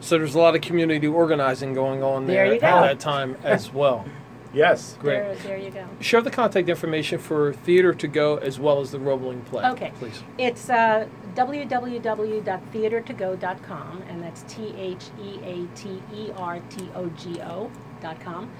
[0.00, 2.80] So there's a lot of community organizing going on There there, you at go.
[2.80, 4.04] that time as well.
[4.52, 4.96] Yes.
[4.98, 5.20] Great.
[5.20, 5.84] There, there you go.
[6.00, 9.64] Share the contact information for Theater to Go as well as the Roebling play.
[9.64, 9.92] Okay.
[10.00, 10.24] Please.
[10.38, 17.40] It's uh, www.theatertogo.com, and that's T H E A T E R T O G
[17.42, 18.50] O dot com.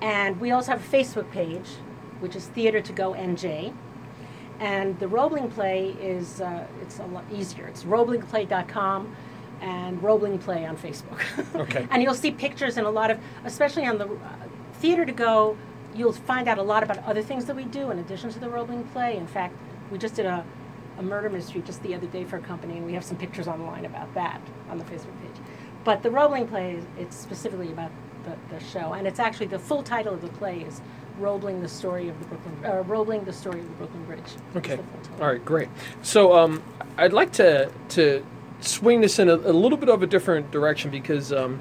[0.00, 1.66] And we also have a Facebook page,
[2.20, 3.72] which is Theater to Go NJ.
[4.60, 7.66] And the Roebling play is uh, it's a lot easier.
[7.66, 9.14] It's roeblingplay.com
[9.60, 11.20] and Roebling Play on Facebook.
[11.54, 11.86] Okay.
[11.90, 14.18] and you'll see pictures and a lot of, especially on the uh,
[14.74, 15.56] Theater to Go
[15.94, 18.48] you'll find out a lot about other things that we do in addition to the
[18.48, 19.16] Roebling play.
[19.16, 19.56] In fact,
[19.90, 20.44] we just did a,
[20.98, 23.48] a murder mystery just the other day for a company, and we have some pictures
[23.48, 24.40] online about that
[24.70, 25.42] on the Facebook page.
[25.84, 27.90] But the Roebling Play, it's specifically about
[28.24, 30.80] the, the show, and it's actually the full title of the play is
[31.18, 34.32] Roebling: The Story of the Brooklyn, uh, Roebling: The Story of the Brooklyn Bridge.
[34.56, 34.76] Okay.
[34.76, 35.22] the full title.
[35.24, 35.68] All right, great.
[36.02, 36.62] So um,
[36.96, 38.24] I'd like to to
[38.60, 41.60] swing this in a, a little bit of a different direction because um,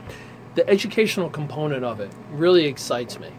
[0.55, 3.29] the educational component of it really excites me,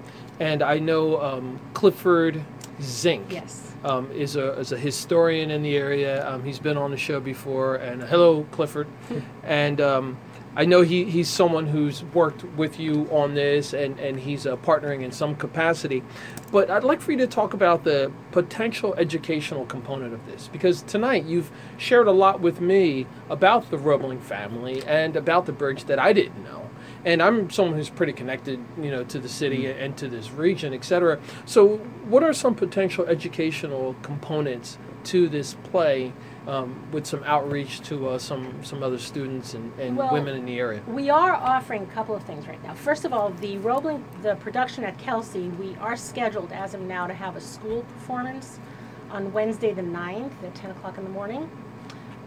[0.40, 2.42] and I know um, Clifford
[2.80, 3.26] Zink.
[3.30, 3.64] Yes.
[3.84, 6.28] Um, is a is a historian in the area.
[6.28, 8.88] Um, he's been on the show before, and hello, Clifford.
[9.44, 10.18] and um,
[10.58, 14.56] I know he, he's someone who's worked with you on this, and, and he's uh,
[14.56, 16.02] partnering in some capacity.
[16.50, 20.82] But I'd like for you to talk about the potential educational component of this, because
[20.82, 25.84] tonight you've shared a lot with me about the Roebling family and about the bridge
[25.84, 26.68] that I didn't know
[27.04, 30.74] and I'm someone who's pretty connected, you know, to the city and to this region,
[30.74, 31.20] et cetera.
[31.44, 31.76] So,
[32.08, 36.12] what are some potential educational components to this play,
[36.48, 40.46] um, with some outreach to uh, some some other students and, and Well, women in
[40.46, 40.82] the area?
[40.88, 42.74] We are offering a couple of things right now.
[42.74, 47.06] First of all, the Roebling, the production at Kelsey, we are scheduled as of now
[47.06, 48.58] to have a school performance
[49.10, 51.50] on Wednesday the 9th at 10 o'clock in the morning.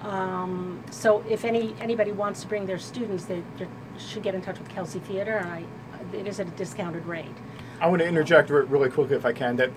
[0.01, 4.41] Um, so if any anybody wants to bring their students, they, they should get in
[4.41, 5.65] touch with Kelsey Theater, and I,
[6.15, 7.35] it is at a discounted rate.
[7.81, 9.71] I want to interject re- really quickly, if I can, that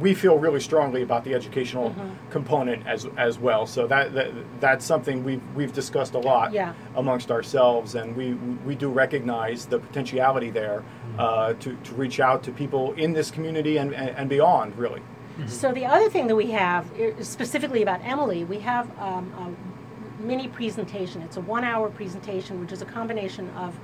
[0.00, 2.30] we feel really strongly about the educational Mm-hmm.
[2.30, 3.66] component as as well.
[3.66, 6.72] So that, that that's something we've we've discussed a lot Yeah.
[6.96, 8.34] amongst ourselves, and we
[8.66, 10.82] we do recognize the potentiality there
[11.18, 15.02] uh, to to reach out to people in this community and and, and beyond, really.
[15.46, 16.90] So the other thing that we have,
[17.20, 21.22] specifically about Emily, we have um, a mini presentation.
[21.22, 23.74] It's a one-hour presentation, which is a combination of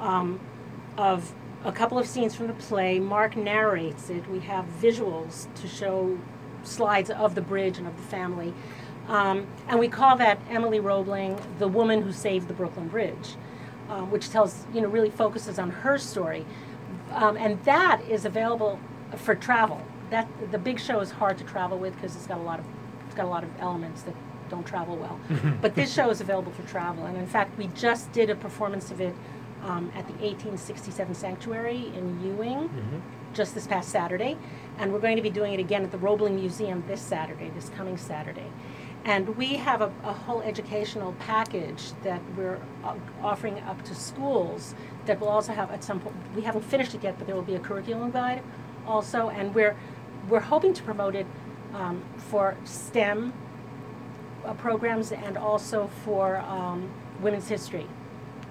[0.00, 0.38] um,
[0.96, 1.32] of
[1.64, 2.98] a couple of scenes from the play.
[2.98, 4.28] Mark narrates it.
[4.28, 6.18] We have visuals to show
[6.64, 8.52] slides of the bridge and of the family,
[9.08, 13.34] um, and we call that Emily Roebling, the woman who saved the Brooklyn Bridge,
[13.88, 16.44] um, which tells you know really focuses on her story,
[17.12, 18.78] um, and that is available
[19.16, 19.80] for travel.
[20.10, 22.64] That the big show is hard to travel with because it's got a lot of
[23.06, 24.14] it's got a lot of elements that
[24.48, 25.18] don't travel well.
[25.60, 28.90] but this show is available for travel, and in fact, we just did a performance
[28.90, 29.14] of it
[29.62, 32.68] um, at the 1867 Sanctuary in Ewing
[33.32, 34.36] just this past Saturday,
[34.78, 37.68] and we're going to be doing it again at the Roebling Museum this Saturday, this
[37.70, 38.50] coming Saturday.
[39.04, 44.74] And we have a, a whole educational package that we're uh, offering up to schools
[45.06, 47.42] that will also have at some point, we haven't finished it yet, but there will
[47.42, 48.42] be a curriculum guide
[48.86, 49.76] also, and we're,
[50.28, 51.26] we're hoping to promote it
[51.74, 53.32] um, for STEM
[54.44, 57.86] uh, programs and also for um, Women's History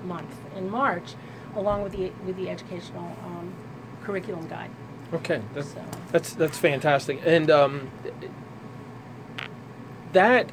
[0.05, 1.13] Month in March,
[1.55, 3.53] along with the, with the educational um,
[4.03, 4.69] curriculum guide.
[5.13, 7.89] Okay, that's So, that's that's fantastic, and um,
[10.13, 10.49] that.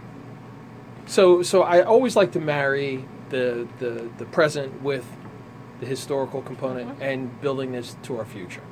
[1.06, 5.04] So so I always like to marry the the the present with
[5.80, 7.02] the historical component Mhm.
[7.02, 8.62] and building this to our future.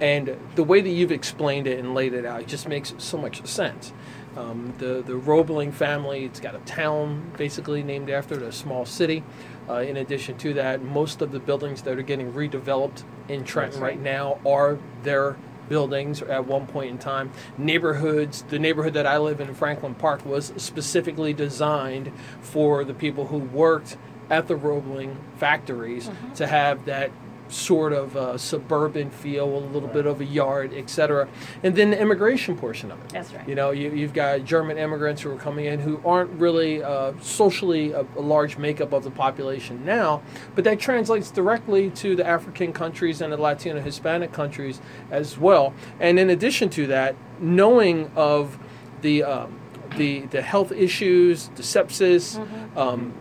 [0.00, 3.16] And the way that you've explained it and laid it out, it just makes so
[3.16, 3.92] much sense.
[4.36, 8.86] Um, the the Roebling family, it's got a town basically named after it, a small
[8.86, 9.22] city.
[9.68, 13.80] Uh, in addition to that, most of the buildings that are getting redeveloped in Trenton
[13.80, 14.00] right right.
[14.00, 15.36] now are their
[15.68, 17.30] buildings at one point in time.
[17.56, 23.26] Neighborhoods, the neighborhood that I live in, Franklin Park, was specifically designed for the people
[23.28, 23.96] who worked
[24.28, 26.34] at the Roebling factories Mhm.
[26.34, 27.10] to have that
[27.52, 31.28] sort of uh, suburban feel, a little bit of a yard, etc.
[31.62, 33.10] And then the immigration portion of it.
[33.10, 33.48] That's right.
[33.48, 37.12] You know, you, you've got German immigrants who are coming in who aren't really uh,
[37.20, 40.22] socially a, a large makeup of the population now,
[40.54, 45.74] but that translates directly to the African countries and the Latino Hispanic countries as well.
[46.00, 48.58] And in addition to that, knowing of
[49.02, 49.58] the um,
[49.96, 52.38] the the health issues, the sepsis.
[52.38, 52.76] Mhm.
[52.76, 53.12] Um,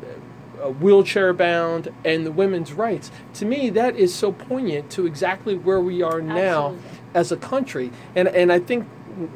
[0.70, 5.80] wheelchair bound and the women's rights to me that is so poignant to exactly where
[5.80, 7.00] we are now Absolutely.
[7.16, 8.86] as a country and and I think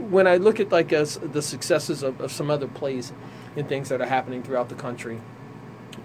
[0.09, 3.11] when I look at like as the successes of, of some other plays
[3.55, 5.19] and things that are happening throughout the country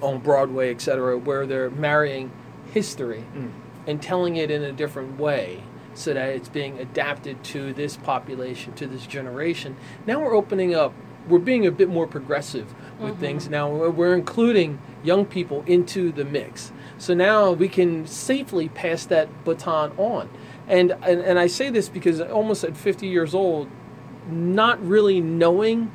[0.00, 2.30] on Broadway et cetera where they're marrying
[2.72, 3.50] history Mm.
[3.87, 5.62] and telling it in a different way
[5.94, 10.92] so that it's being adapted to this population to this generation now we're opening up
[11.31, 13.19] we're being a bit more progressive with Mhm.
[13.21, 18.69] things now we're, we're including young people into the mix so now we can safely
[18.69, 20.29] pass that baton on
[20.69, 23.69] and and, and i say this because almost at 50 years old
[24.31, 25.90] not really knowing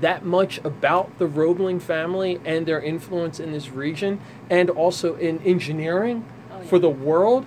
[0.00, 5.38] that much about the Roebling family and their influence in this region and also in
[5.42, 6.64] engineering Oh, yeah.
[6.64, 7.46] for the world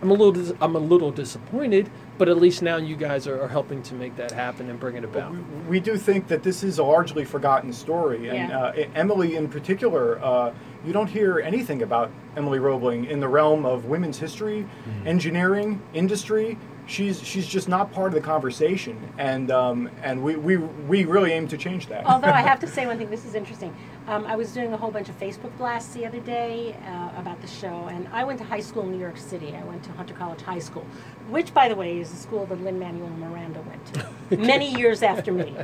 [0.00, 3.40] I'm a little dis- I'm a little disappointed, but at least now you guys are,
[3.42, 5.32] are helping to make that happen and bring it about.
[5.32, 8.58] We, we do think that this is a largely forgotten story, and Yeah.
[8.58, 10.22] uh, Emily in particular.
[10.22, 10.52] Uh,
[10.84, 14.66] you don't hear anything about Emily Roebling in the realm of women's history,
[15.06, 16.58] engineering, industry.
[16.86, 21.30] She's she's just not part of the conversation, and um, and we, we we really
[21.30, 22.04] aim to change that.
[22.04, 23.72] Although I have to say one thing, this is interesting.
[24.08, 27.40] Um, I was doing a whole bunch of Facebook blasts the other day uh, about
[27.40, 29.54] the show, and I went to high school in New York City.
[29.54, 30.84] I went to Hunter College High School,
[31.28, 35.04] which, by the way, is the school that Lin Manuel Miranda went to many years
[35.04, 35.54] after me.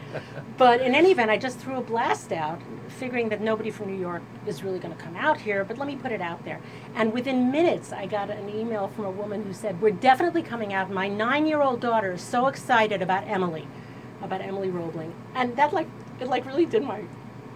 [0.57, 4.01] But in any event, I just threw a blast out, figuring that nobody from New
[4.01, 6.61] York is really going to come out here, but let me put it out there.
[6.94, 10.72] And within minutes, I got an email from a woman who said, We're definitely coming
[10.72, 10.92] out.
[10.92, 13.66] My nine year old daughter is so excited about Emily
[14.22, 15.87] about Emily Roebling, and that like
[16.20, 17.03] it like really did my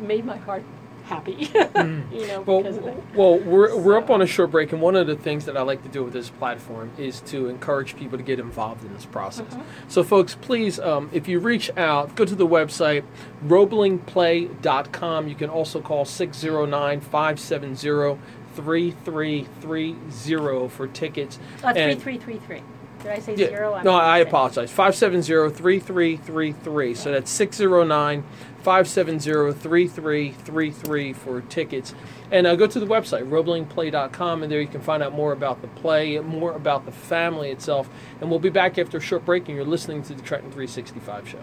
[0.03, 0.65] made my heart
[1.05, 1.33] happy.
[1.33, 2.47] you know, mm.
[2.47, 3.17] well, because of.
[3.17, 3.79] Well, we're, so.
[3.79, 5.89] we're up on a short break, and one of the things that I like to
[5.89, 9.53] do with this platform is to encourage people to get involved in this process.
[9.53, 9.63] Uh-huh.
[9.89, 13.05] So, folks, please, um, if you reach out, go to the website,
[13.47, 15.29] roeblingplay.com.
[15.29, 18.19] You can also call 609 570
[18.55, 21.39] 3330 for tickets.
[21.63, 22.63] Uh, 3333.
[23.03, 23.75] Did I say zero?
[23.75, 24.73] I'm no, I apologize.
[24.73, 26.97] 570-3333.
[26.97, 27.31] So that's
[28.65, 31.95] 609-570-3333 for tickets.
[32.31, 35.61] And uh, go to the website, roeblingplay.com, and there you can find out more about
[35.61, 37.91] the play, more about the family itself.
[38.21, 41.29] And we'll be back after a short break, and you're listening to the Trenton 365
[41.29, 41.39] show.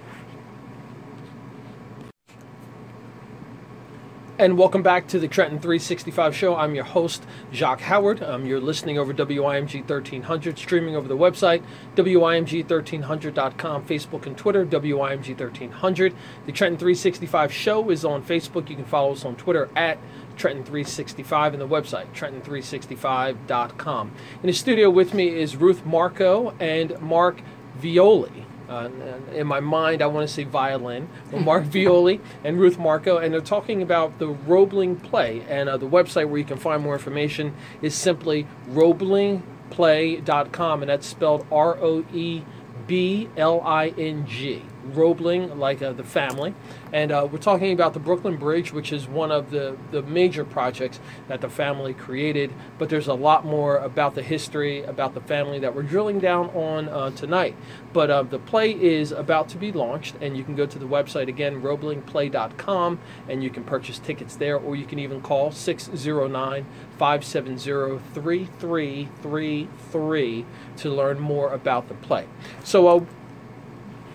[4.39, 6.56] And welcome back to the Trenton 365 show.
[6.56, 8.23] I'm your host, Jacque Howard.
[8.23, 11.62] Um, you're listening over WIMG 1300, streaming over the website,
[11.95, 16.15] WIMG1300.com, Facebook and Twitter, WIMG 1300.
[16.45, 18.69] The Trenton 365 show is on Facebook.
[18.69, 19.97] You can follow us on Twitter at
[20.38, 24.12] Trenton 365 and the website, Trenton365.com.
[24.41, 27.41] In the studio with me is Ruth Markcoe and Mark
[27.82, 28.45] Violi.
[28.69, 28.89] Uh,
[29.34, 31.10] in my mind, I want to say violin.
[31.34, 35.41] Mark Violi and Ruth Markcoe, and they're talking about the Roebling play.
[35.49, 41.08] And uh, the website where you can find more information is simply roeblingplay.com, and that's
[41.08, 42.43] spelled R O E
[42.86, 44.62] B L I N G.
[44.95, 46.54] Roebling, like uh, the family.
[46.91, 50.43] And uh, we're talking about the Brooklyn Bridge, which is one of the, the major
[50.43, 52.52] projects that the family created.
[52.78, 56.49] But there's a lot more about the history, about the family that we're drilling down
[56.49, 57.56] on uh, tonight.
[57.93, 60.88] But uh, the play is about to be launched, and you can go to the
[60.88, 66.65] website again, roeblingplay.com, and you can purchase tickets there, or you can even call 609
[66.97, 70.45] 570 3333
[70.78, 72.25] to learn more about the play.
[72.63, 73.06] So, uh,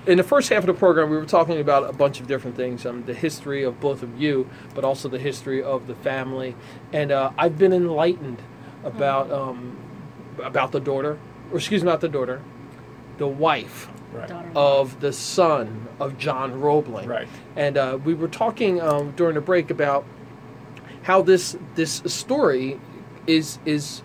[0.06, 2.56] in the first half of the program, we were talking about a bunch of different
[2.56, 6.54] things um, the history of both of you, but also the history of the family.
[6.92, 8.40] And uh, I've been enlightened
[8.84, 9.76] about, um,
[10.42, 11.18] about the daughter,
[11.50, 12.42] or excuse me, not the daughter,
[13.18, 14.30] the wife right.
[14.54, 17.08] Of the son of John Roebling.
[17.08, 17.28] Right.
[17.56, 20.04] And uh, we were talking um, during the break about
[21.02, 22.80] how this this story
[23.26, 24.02] is is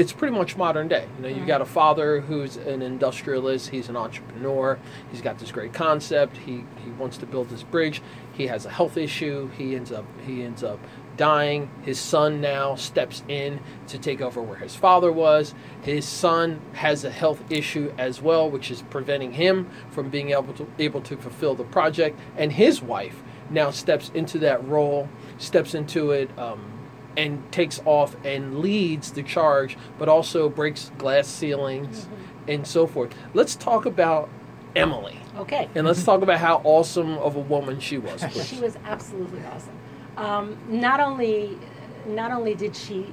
[0.00, 1.06] it's pretty much modern day.
[1.16, 3.68] You know, you've got a father who's an industrialist.
[3.68, 4.78] He's an entrepreneur.
[5.10, 6.38] He's got this great concept.
[6.38, 8.00] He he wants to build this bridge.
[8.32, 9.50] He has a health issue.
[9.58, 10.80] He ends up he ends up
[11.18, 11.70] dying.
[11.82, 15.54] His son now steps in to take over where his father was.
[15.82, 20.54] His son has a health issue as well, which is preventing him from being able
[20.54, 22.18] to able to fulfill the project.
[22.38, 26.30] And his wife now steps into that role, steps into it.
[26.38, 26.79] Um,
[27.20, 32.08] and takes off and leads the charge, but also breaks glass ceilings
[32.48, 33.14] and so forth.
[33.34, 34.30] Let's talk about
[34.74, 35.68] Emily, Okay.
[35.74, 38.24] and let's talk about how awesome of a woman she was.
[38.30, 38.46] please.
[38.46, 39.76] She was absolutely awesome.
[40.16, 41.58] Um, not only,
[42.06, 43.12] not only did she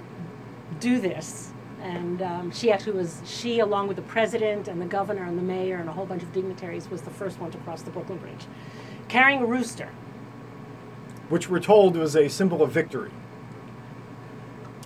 [0.79, 5.23] do this, and um, she actually was she, along with the president and the governor
[5.25, 7.81] and the mayor and a whole bunch of dignitaries, was the first one to cross
[7.81, 8.45] the Brooklyn Bridge,
[9.09, 9.89] carrying a rooster.
[11.29, 13.11] Which we're told was a symbol of victory.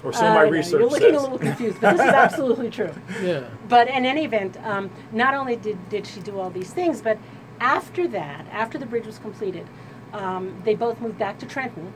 [0.03, 1.19] Or so I my know, research You're looking says.
[1.19, 2.91] a little confused, but this is absolutely true.
[3.21, 3.47] yeah.
[3.69, 7.17] But in any event, um, not only did, did she do all these things, but
[7.59, 9.67] after that, after the bridge was completed,
[10.13, 11.93] um, they both moved back to Trenton,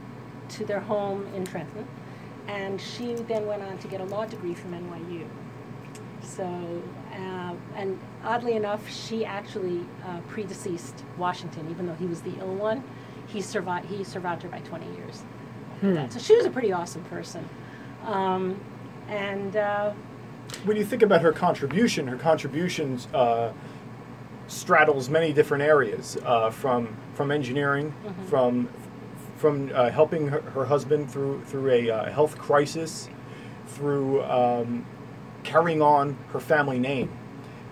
[0.49, 1.88] to their home in Trenton,
[2.47, 5.28] and she then went on to get a law degree from NYU.
[6.22, 6.43] So,
[7.12, 12.56] uh, and oddly enough, she actually uh, predeceased Washington, even though he was the ill
[12.56, 12.84] one.
[13.28, 13.88] He survived.
[13.88, 15.24] He survived her by 20 years.
[15.74, 16.14] after that.
[16.14, 17.47] So she was a pretty awesome person.
[18.06, 18.60] Um,
[19.08, 19.93] and uh,
[20.64, 23.51] when you think about her contribution, her contributions uh,
[24.47, 27.93] straddles many different areas, uh, from from engineering,
[28.28, 28.70] from
[29.38, 33.10] from uh, helping her, her husband through through a uh, health crisis,
[33.68, 34.86] through um,
[35.43, 37.10] carrying on her family name,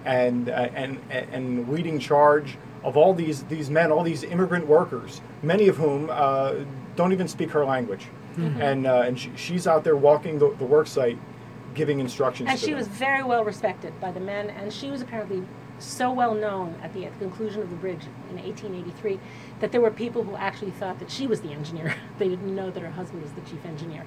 [0.05, 5.21] and uh, and and leading charge of all these these men, all these immigrant workers,
[5.41, 6.53] many of whom uh,
[6.95, 8.61] don't even speak her language, Mm-hmm.
[8.61, 11.17] and uh, and she, she's out there walking the, the work site,
[11.73, 12.49] giving instructions.
[12.49, 12.77] And she them.
[12.77, 15.43] was very well respected by the men, and she was apparently
[15.79, 19.19] so well known at the, at the conclusion of the bridge in 1883
[19.59, 21.95] that there were people who actually thought that she was the engineer.
[22.17, 24.05] they didn't know that her husband was the chief engineer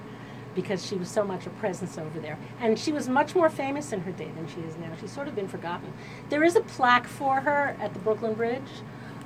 [0.54, 2.38] because she was so much a presence over there.
[2.60, 4.90] And she was much more famous in her day than she is now.
[4.98, 5.92] She's sort of been forgotten.
[6.30, 8.62] There is a plaque for her at the Brooklyn Bridge,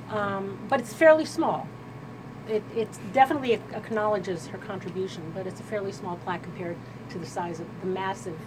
[0.09, 1.67] um, but it's fairly small.
[2.47, 6.75] It, it definitely acknowledges her contribution, but it's a fairly small plaque compared
[7.11, 8.37] to the size of the massive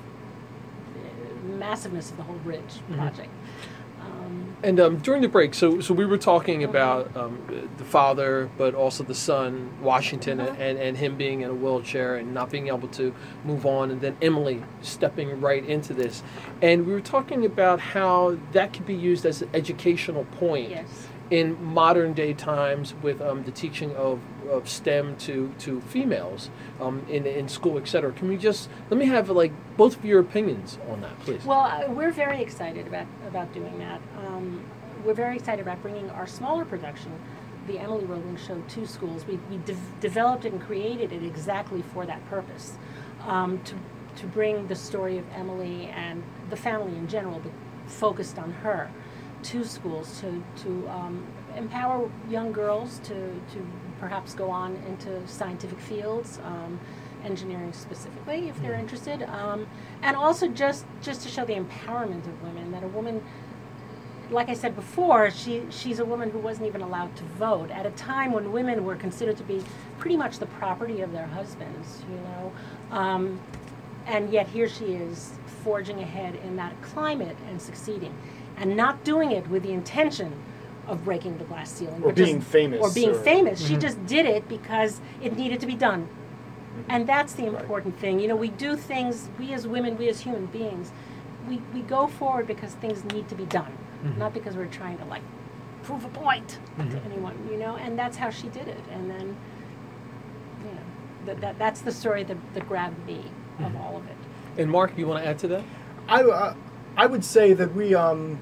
[0.96, 3.30] uh, massiveness of the whole bridge project.
[4.00, 7.38] Um, And um, during the break, so so we were talking about um,
[7.78, 10.54] the father, but also the son, Washington, Uh-huh.
[10.58, 13.14] and, and him being in a wheelchair and not being able to
[13.44, 16.22] move on, and then Emily stepping right into this.
[16.60, 21.08] And we were talking about how that could be used as an educational point yes.
[21.30, 26.50] In modern day times with um, the teaching of, of STEM to, to females
[26.80, 28.12] um, in, in school, et cetera.
[28.12, 31.42] Can we just let me have like both of your opinions on that, please?
[31.44, 34.00] Well, uh, we're very excited about, about doing that.
[34.26, 34.62] Um,
[35.02, 37.12] we're very excited about bringing our smaller production,
[37.66, 39.24] the Emily Roebling Show, to schools.
[39.26, 42.76] We, we de- developed and created it exactly for that purpose
[43.26, 43.74] um, to,
[44.16, 47.52] to bring the story of Emily and the family in general, but
[47.90, 48.90] focused on her,
[49.44, 51.26] to schools to, to um,
[51.56, 53.66] empower young girls to, to
[54.00, 56.38] perhaps go on into scientific fields.
[56.44, 56.80] Um,
[57.24, 59.66] engineering specifically if they're interested um,
[60.02, 63.22] and also just just to show the empowerment of women that a woman
[64.30, 67.86] like I said before, she she's a woman who wasn't even allowed to vote at
[67.86, 69.62] a time when women were considered to be
[69.98, 72.52] pretty much the property of their husbands, you know,
[72.90, 73.40] um,
[74.06, 75.32] and yet here she is
[75.62, 78.14] forging ahead in that climate and succeeding,
[78.56, 80.32] and not doing it with the intention
[80.86, 83.60] of breaking the glass ceiling Or but just- being famous, or being or- famous.
[83.60, 83.80] She mm-hmm.
[83.80, 86.02] just did it because it needed to be done.
[86.02, 86.90] Mm-hmm.
[86.90, 88.20] And that's the important thing.
[88.20, 90.92] You know, we do things, we as women, we as human beings,
[91.48, 93.72] we, we go forward because things need to be done,
[94.04, 94.18] mm-hmm.
[94.18, 95.22] not because we're trying to like
[95.82, 98.80] prove a point to anyone, you know, and that's how she did it.
[98.90, 99.36] And then,
[100.64, 100.80] you know,
[101.26, 103.22] that, that, that's the story that, that grabbed me
[103.60, 104.16] of all of it.
[104.56, 105.62] and Mark, you want to add to that?
[106.08, 106.54] I, uh,
[106.96, 108.40] I would say that we um,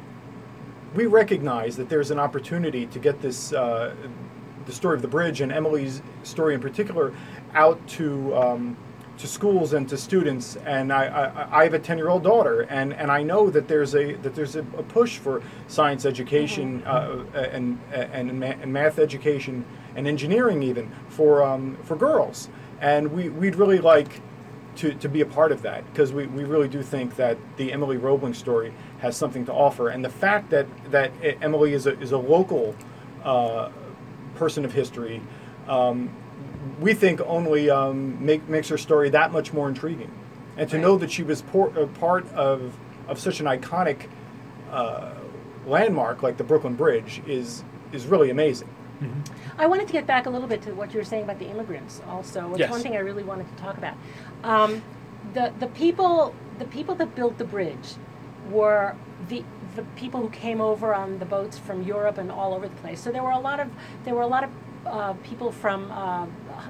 [0.94, 3.94] we recognize that there's an opportunity to get this uh,
[4.66, 7.14] the story of the bridge and Emily's story in particular
[7.54, 8.76] out to um,
[9.18, 10.56] to schools and to students.
[10.66, 13.68] And I, I, I have a ten year old daughter, and, and I know that
[13.68, 18.72] there's a that there's a, a push for science education uh, and, and ma- and
[18.72, 19.64] math education
[19.96, 22.50] and engineering even for um, for girls.
[22.80, 24.20] And we, we'd really like
[24.76, 27.72] to, to be a part of that because we, we really do think that the
[27.72, 29.88] Emily Roebling story has something to offer.
[29.88, 32.74] And the fact that, that Emily is a, is a local
[33.22, 33.70] uh,
[34.34, 35.20] person of history,
[35.68, 36.10] um,
[36.80, 40.10] we think only um, make, makes her story that much more intriguing.
[40.56, 40.82] And to Right.
[40.82, 42.76] know that she was por- a part of,
[43.08, 44.08] of such an iconic
[44.70, 45.12] uh,
[45.66, 47.62] landmark like the Brooklyn Bridge is,
[47.92, 48.68] is really amazing.
[49.58, 51.46] I wanted to get back a little bit to what you were saying about the
[51.46, 52.00] immigrants.
[52.08, 52.70] Also, it's Yes.
[52.70, 53.94] one thing I really wanted to talk about.
[54.44, 54.82] Um,
[55.34, 57.94] the the people the people that built the bridge
[58.50, 58.94] were
[59.28, 59.44] the
[59.76, 63.00] the people who came over on the boats from Europe and all over the place.
[63.00, 63.68] So there were a lot of
[64.04, 64.50] there were a lot of
[64.86, 66.26] uh, people from uh,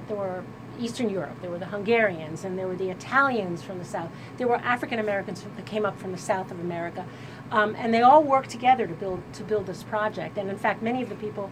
[0.07, 0.43] there were
[0.79, 1.35] Eastern Europe.
[1.41, 4.09] There were the Hungarians and there were the Italians from the south.
[4.37, 7.05] There were African Americans that came up from the south of America,
[7.51, 10.37] um, and they all worked together to build to build this project.
[10.37, 11.49] And in fact, many of the people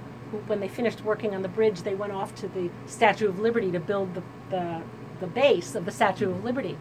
[0.48, 3.72] when they finished working on the bridge, they went off to the Statue of Liberty
[3.72, 4.82] to build the the,
[5.20, 6.78] the base of the Statue of Liberty.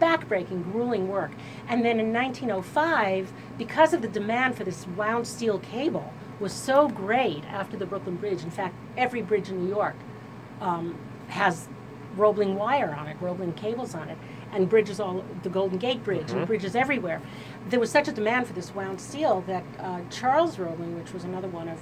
[0.00, 1.30] Backbreaking, grueling work.
[1.68, 6.88] And then in 1905, because of the demand for this wound steel cable was so
[6.88, 8.42] great after the Brooklyn Bridge.
[8.42, 9.94] In fact, every bridge in New York
[10.60, 10.98] um,
[11.28, 11.68] has
[12.16, 14.18] Roebling wire on it, Roebling cables on it,
[14.52, 17.20] and bridges all the Golden Gate Bridge and bridges everywhere.
[17.68, 21.24] There was such a demand for this wound steel that uh, Charles Roebling, which was
[21.24, 21.80] another one of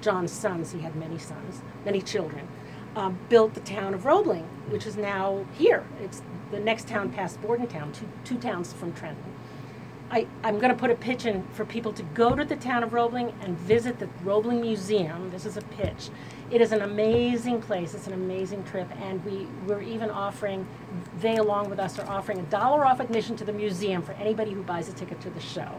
[0.00, 2.48] John's sons, he had many sons, many children,
[2.96, 5.84] uh, built the town of Roebling, which is now here.
[6.02, 9.32] It's the next town past Bordentown, two, two towns from Trenton.
[10.10, 12.82] I, I'm going to put a pitch in for people to go to the town
[12.82, 15.30] of Roebling and visit the Roebling Museum.
[15.30, 16.10] This is a pitch.
[16.50, 17.94] It is an amazing place.
[17.94, 20.66] It's an amazing trip, and we we're even offering.
[21.20, 24.52] They, along with us, are offering a dollar off admission to the museum for anybody
[24.52, 25.78] who buys a ticket to the show.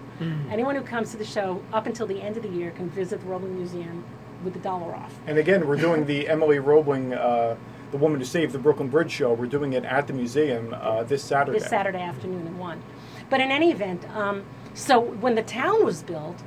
[0.50, 3.20] Anyone who comes to the show up until the end of the year can visit
[3.20, 4.06] the Roebling Museum
[4.46, 5.14] with a dollar off.
[5.28, 7.58] And again, we're doing the Emily Roebling uh,
[7.92, 9.34] the Woman Who Saved the Brooklyn Bridge show.
[9.34, 11.60] We're doing it at the museum uh, this Saturday.
[11.60, 12.82] this Saturday afternoon at one.
[13.30, 14.44] But in any event, um,
[14.74, 16.42] so when the town was built,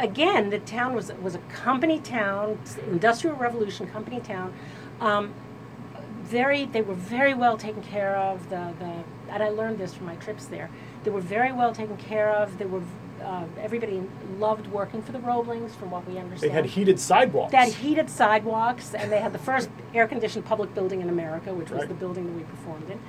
[0.00, 2.58] again, the town was was a company town,
[2.90, 4.52] industrial revolution company town.
[5.00, 5.32] Um,
[6.22, 8.48] very, they were very well taken care of.
[8.50, 10.70] The the and I learned this from my trips there.
[11.04, 12.58] They were very well taken care of.
[12.58, 12.82] They were.
[13.22, 14.02] Uh, everybody
[14.38, 16.50] loved working for the Roeblings, from what we understand.
[16.50, 17.50] They had heated sidewalks.
[17.50, 21.70] They had heated sidewalks, and they had the first air-conditioned public building in America, which
[21.70, 21.88] was Right.
[21.88, 23.00] the building that we performed in.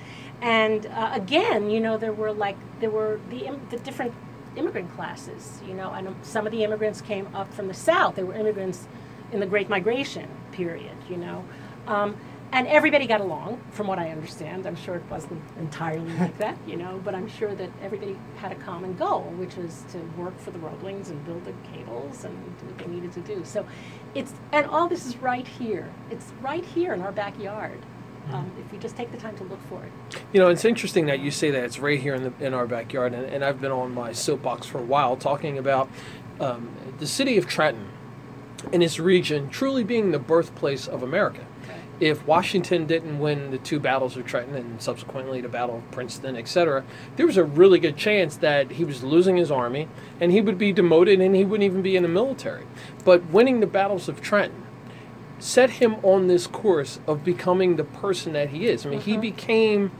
[0.41, 4.13] And uh, again, you know, there were like there were the the different
[4.58, 8.16] immigrant classes, you know, and some of the immigrants came up from the south.
[8.16, 8.88] They were immigrants
[9.32, 11.45] in the Great Migration period, you know.
[11.88, 12.18] Um,
[12.51, 14.66] and everybody got along, from what I understand.
[14.66, 18.51] I'm sure it wasn't entirely like that, you know, but I'm sure that everybody had
[18.51, 22.34] a common goal, which was to work for the Roeblings and build the cables and
[22.60, 23.43] do what they needed to do.
[23.43, 23.66] So
[24.16, 25.91] it's, and all this is right here.
[26.10, 27.80] It's right here in our backyard.
[28.32, 30.21] Um, if we just take the time to look for it.
[30.34, 32.67] You know, it's interesting that you say that it's right here in the in our
[32.67, 35.89] backyard, and, and I've been on my soapbox for a while talking about
[36.39, 36.69] um,
[36.99, 37.88] the city of Trenton
[38.73, 41.45] and its region truly being the birthplace of America.
[41.99, 46.36] If Washington didn't win the two battles of Trenton and subsequently the Battle of Princeton,
[46.36, 46.84] etc.,
[47.15, 49.88] there was a really good chance that he was losing his army
[50.21, 52.67] and he would be demoted and he wouldn't even be in the military.
[53.03, 54.66] But winning the battles of Trenton
[55.39, 58.85] set him on this course of becoming the person that he is.
[58.85, 59.91] I mean, he became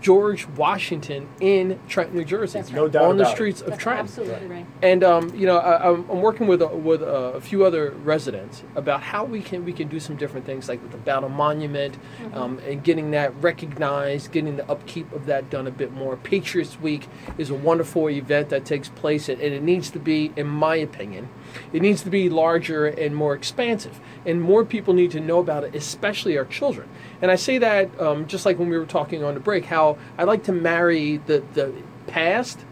[0.00, 3.36] George Washington in Trenton, New Jersey, That's No doubt on the about it.
[3.36, 4.04] streets of That's Trenton.
[4.06, 4.66] absolutely right.
[4.82, 8.64] And um, you know, I, I'm I'm working with a, with a few other residents
[8.74, 11.96] about how we can we can do some different things, like with the Battle Monument,
[12.32, 16.16] um, and getting that recognized, getting the upkeep of that done a bit more.
[16.16, 17.06] Patriots Week
[17.38, 20.74] is a wonderful event that takes place, and, and it needs to be, in my
[20.74, 21.28] opinion,
[21.72, 25.64] it needs to be larger and more expansive, and more people need to know about
[25.64, 26.88] it, especially our children.
[27.20, 29.98] And I say that um, just like when we were talking on the break, how
[30.18, 31.72] I like to marry the the
[32.06, 32.64] past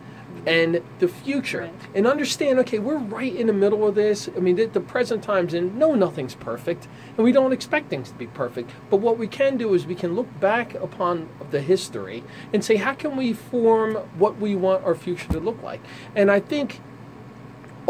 [0.47, 1.74] and the future Right.
[1.95, 5.22] and understand okay we're right in the middle of this i mean the, the present
[5.22, 9.18] times and no nothing's perfect and we don't expect things to be perfect but what
[9.18, 12.24] we can do is we can look back upon the history
[12.55, 15.81] and say how can we form what we want our future to look like
[16.16, 16.81] and i think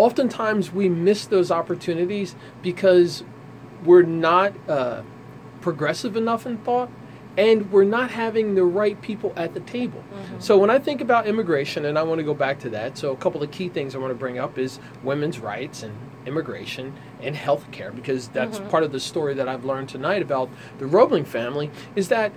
[0.00, 3.22] oftentimes we miss those opportunities because
[3.84, 5.02] we're not uh,
[5.60, 6.90] progressive enough in thought
[7.36, 10.02] and we're not having the right people at the table.
[10.38, 13.12] So when I think about immigration, and I want to go back to that, so
[13.12, 15.96] a couple of key things I want to bring up is women's rights and
[16.26, 16.92] immigration
[17.22, 21.24] and healthcare, because that's part of the story that I've learned tonight about the Roebling
[21.24, 22.32] family, is that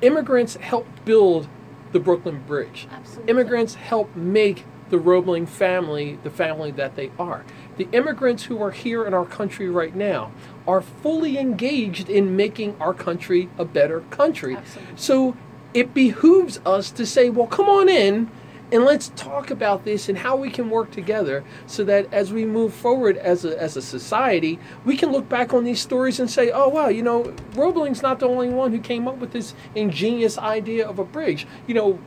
[0.00, 1.46] immigrants helped build
[1.92, 2.88] the Brooklyn Bridge.
[2.90, 3.30] Absolutely.
[3.30, 4.64] Immigrants help make
[4.94, 7.44] the Roebling family the family that they are.
[7.78, 10.30] The immigrants who are here in our country right now
[10.68, 14.54] are fully engaged in making our country a better country.
[14.54, 14.94] Absolutely.
[14.94, 15.36] So
[15.74, 18.30] it behooves us to say, well, come on in
[18.70, 22.44] and let's talk about this and how we can work together so that as we
[22.44, 26.30] move forward as a, as a society, we can look back on these stories and
[26.30, 29.54] say, oh, wow, you know, Roebling's not the only one who came up with this
[29.74, 31.48] ingenious idea of a bridge.
[31.66, 31.98] You know,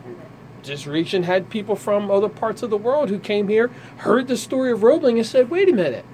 [0.63, 4.37] this region had people from other parts of the world who came here, heard the
[4.37, 6.05] story of Roebling, and said, "Wait a minute,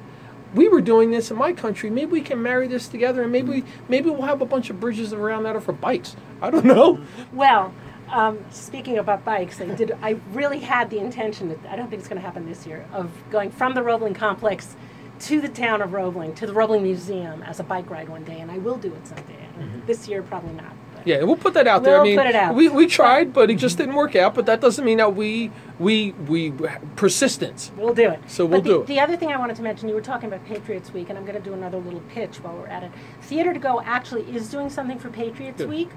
[0.53, 1.89] we were doing this in my country.
[1.89, 5.13] Maybe we can marry this together, and maybe maybe we'll have a bunch of bridges
[5.13, 6.15] around that are for bikes.
[6.41, 6.99] I don't know.
[7.31, 7.73] Well,
[8.09, 9.97] um, speaking about bikes, I did.
[10.01, 11.49] I really had the intention.
[11.49, 12.85] That, I don't think it's going to happen this year.
[12.93, 14.75] Of going from the Roebling complex
[15.21, 18.39] to the town of Roebling to the Roebling Museum as a bike ride one day,
[18.39, 19.47] and I will do it someday.
[19.85, 20.73] This year, probably not.
[21.05, 21.95] Yeah, we'll put that out there.
[21.95, 22.55] We'll mean, put it out.
[22.55, 24.33] we we tried, but it just didn't work out.
[24.33, 26.53] But that doesn't mean that we we we
[26.95, 27.71] persistence.
[27.77, 28.19] We'll do it.
[28.27, 28.87] So we'll but the, do it.
[28.87, 31.25] The other thing I wanted to mention, you were talking about Patriots Week, and I'm
[31.25, 32.91] going to do another little pitch while we're at it.
[33.21, 35.69] Theater to Go actually is doing something for Patriots Good.
[35.69, 35.89] Week.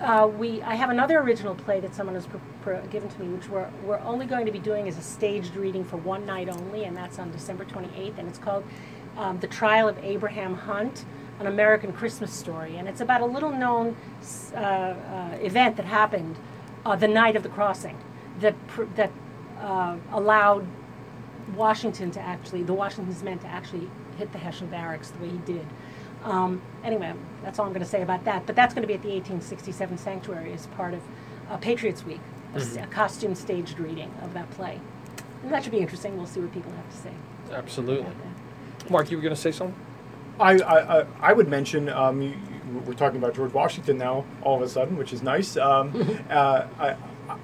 [0.00, 3.28] Uh, we, I have another original play that someone has pr- pr- given to me,
[3.28, 6.48] which we're, we're only going to be doing as a staged reading for one night
[6.48, 8.64] only, and that's on December 28th, and it's called
[9.16, 11.04] um, The Trial of Abraham Hunt,
[11.40, 13.96] an American Christmas story, and it's about a little known
[14.54, 16.36] uh, uh, event that happened
[16.84, 17.98] uh, the night of the crossing
[18.40, 19.10] that pr- that
[19.60, 20.66] uh, allowed
[21.56, 25.38] Washington to actually, the Washington's men to actually hit the Hessian barracks the way he
[25.38, 25.66] did.
[26.22, 27.12] Um, anyway,
[27.42, 28.46] that's all I'm going to say about that.
[28.46, 31.02] But that's going to be at the 1867 Sanctuary as part of
[31.50, 32.20] uh, Patriots Week,
[32.54, 34.80] a costume staged reading of that play.
[35.42, 36.16] And that should be interesting.
[36.16, 37.12] We'll see what people have to say
[37.52, 38.10] Absolutely.
[38.90, 39.76] Mark, you were going to say something?
[40.40, 44.56] I, I, I- would mention, um, you, you- we're talking about George Washington now, all
[44.56, 45.56] of a sudden, which is nice.
[45.56, 46.96] Um, uh, I,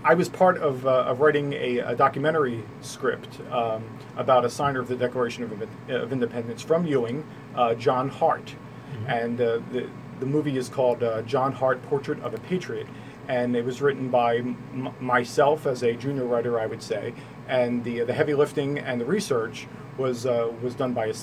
[0.04, 3.84] I was part of, uh, of writing a, a documentary script um,
[4.16, 7.24] about a signer of the Declaration of, of Independence from Ewing,
[7.54, 8.54] uh, John Hart.
[9.06, 9.88] And uh, the,
[10.18, 12.86] the movie is called uh, John Hart Portrait of a Patriot.
[13.28, 17.14] And it was written by m- myself as a junior writer, I would say.
[17.48, 21.14] And the, the heavy lifting and the research was, uh, was done by a,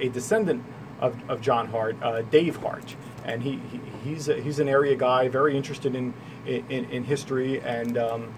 [0.00, 0.62] a descendant
[1.00, 2.96] of, of John Hart, uh, Dave Hart.
[3.24, 6.14] And he, he, he's, a, he's an area guy, very interested in,
[6.46, 7.60] in, in history.
[7.60, 8.34] And um,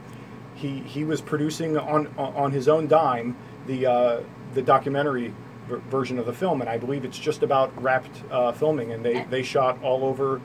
[0.54, 3.36] he, he was producing on, on his own dime
[3.66, 4.20] the, uh,
[4.54, 5.32] the documentary
[5.68, 9.04] ver- version of the film, and I believe it's just about wrapped uh, filming, and
[9.04, 10.40] they, they shot all over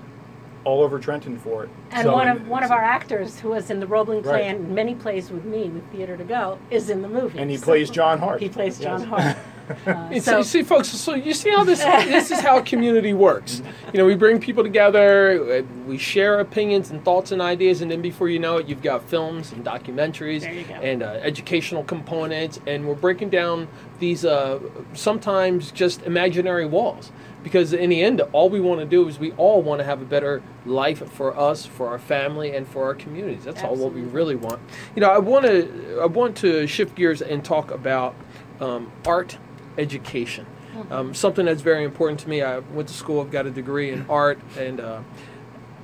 [0.65, 1.69] all over Trenton for it.
[1.91, 4.55] And So- one of one of our actors who was in the Roebling play Right.
[4.55, 7.37] and many plays with me with Theater to Go is in the movie.
[7.37, 8.41] and he So- plays John Hart.
[8.41, 9.09] He plays John Yes.
[9.09, 9.37] Hart.
[9.85, 10.89] Uh, so you see, folks.
[10.89, 13.61] So you see how this this is how community works.
[13.93, 17.89] You know, we bring people together, uh, we share opinions and thoughts and ideas, and
[17.89, 20.73] then before you know it, you've got films and documentaries There you go.
[20.75, 23.67] and uh, educational components, and we're breaking down
[23.99, 24.59] these uh,
[24.93, 27.11] sometimes just imaginary walls.
[27.43, 30.01] Because in the end, all we want to do is we all want to have
[30.01, 33.43] a better life for us, for our family, and for our communities.
[33.43, 34.61] That's all what we really want.
[34.95, 38.15] You know, I want to I want to shift gears and talk about
[38.61, 39.37] um, art
[39.77, 40.45] education.
[40.89, 42.41] Um, something that's very important to me.
[42.41, 43.21] I went to school.
[43.21, 45.01] I've got a degree in art, and uh,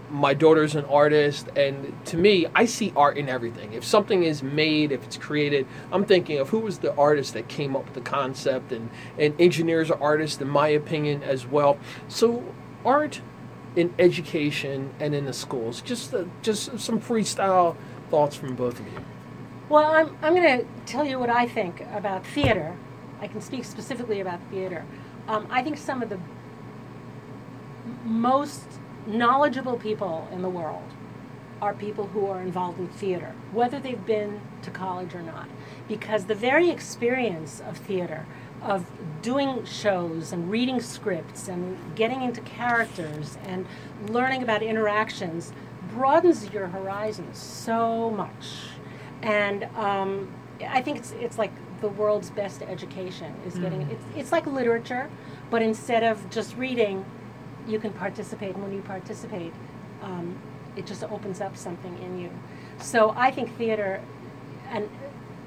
[0.09, 1.47] my daughter's an artist.
[1.55, 3.73] And to me, I see art in everything.
[3.73, 7.47] If something is made, if it's created, I'm thinking of who was the artist that
[7.47, 11.77] came up with the concept, and and engineers are artists, in my opinion, as well.
[12.07, 12.43] So,
[12.83, 13.21] art
[13.75, 15.81] in education and in the schools.
[15.81, 17.75] Just uh, just some freestyle
[18.09, 19.05] thoughts from both of you.
[19.69, 22.75] Well, I'm, I'm going to tell you what I think about theater.
[23.21, 24.85] I can speak specifically about theater.
[25.27, 26.19] Um, I think some of the
[28.03, 28.63] most
[29.05, 30.83] knowledgeable people in the world
[31.61, 35.47] are people who are involved in theater, whether they've been to college or not.
[35.87, 38.25] Because the very experience of theater,
[38.61, 38.85] of
[39.21, 43.65] doing shows and reading scripts and getting into characters and
[44.07, 45.51] learning about interactions,
[45.93, 48.47] broadens your horizons so much.
[49.21, 50.31] And um,
[50.65, 51.51] I think it's, it's like
[51.81, 55.09] the world's best education is getting it's, it's like literature,
[55.49, 57.05] but instead of just reading,
[57.67, 58.55] you can participate.
[58.55, 59.53] And when you participate,
[60.01, 60.37] um,
[60.75, 62.29] it just opens up something in you.
[62.79, 64.01] So I think theater,
[64.69, 64.89] and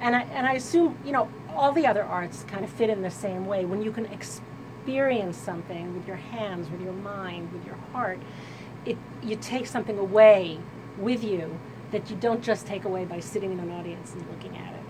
[0.00, 3.02] and I and I assume you know all the other arts kind of fit in
[3.02, 3.64] the same way.
[3.64, 8.18] When you can experience something with your hands, with your mind, with your heart,
[8.84, 10.58] it you take something away
[10.98, 11.58] with you
[11.90, 14.81] that you don't just take away by sitting in an audience and looking at it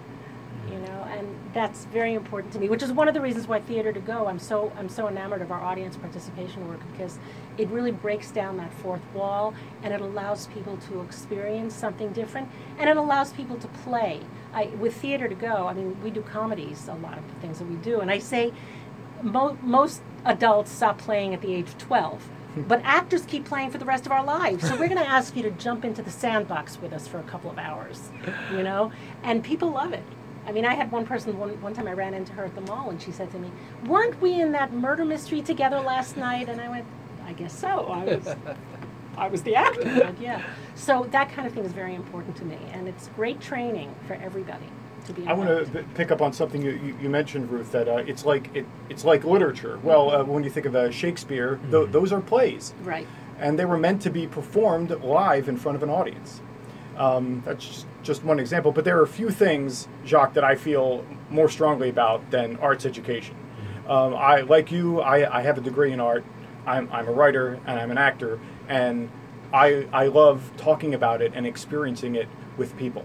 [0.70, 3.60] you know and that's very important to me which is one of the reasons why
[3.60, 7.18] theater to go i'm so i'm so enamored of our audience participation work because
[7.58, 12.48] it really breaks down that fourth wall and it allows people to experience something different
[12.78, 14.20] and it allows people to play.
[14.54, 17.58] I, with theater to go i mean we do comedies a lot of the things
[17.58, 18.52] that we do and i say
[19.22, 22.28] mo- most adults stop playing at the age of 12
[22.68, 24.68] but actors keep playing for the rest of our lives.
[24.68, 27.22] So we're going to ask you to jump into the sandbox with us for a
[27.22, 28.10] couple of hours
[28.52, 28.92] you know?
[29.22, 30.02] And people love it
[30.46, 32.60] I mean, I had one person, one, one time I ran into her at the
[32.62, 33.50] mall and she said to me,
[33.86, 36.48] Weren't we in that murder mystery together last night?
[36.48, 36.84] And I went,
[37.24, 37.86] I guess so.
[37.86, 38.34] I was,
[39.16, 39.84] I was the actor.
[40.02, 40.42] But yeah.
[40.74, 42.58] So that kind of thing is very important to me.
[42.72, 44.66] And it's great training for everybody
[45.06, 45.72] to be I want involved.
[45.74, 47.70] to pick up on something you, you, you mentioned, Ruth.
[47.72, 49.78] That uh, it's like it, it's like literature.
[49.82, 53.06] Well, uh, when you think of uh, Shakespeare, tho- those are plays, Right.
[53.38, 56.40] and they were meant to be performed live in front of an audience.
[56.96, 60.54] Um, that's just, just one example, but there are a few things, Jacque, that I
[60.56, 63.36] feel more strongly about than arts education.
[63.88, 66.24] Um, I, like you, I, I have a degree in art.
[66.66, 68.38] I'm, I'm a writer and I'm an actor,
[68.68, 69.10] and
[69.52, 73.04] I, I love talking about it and experiencing it with people.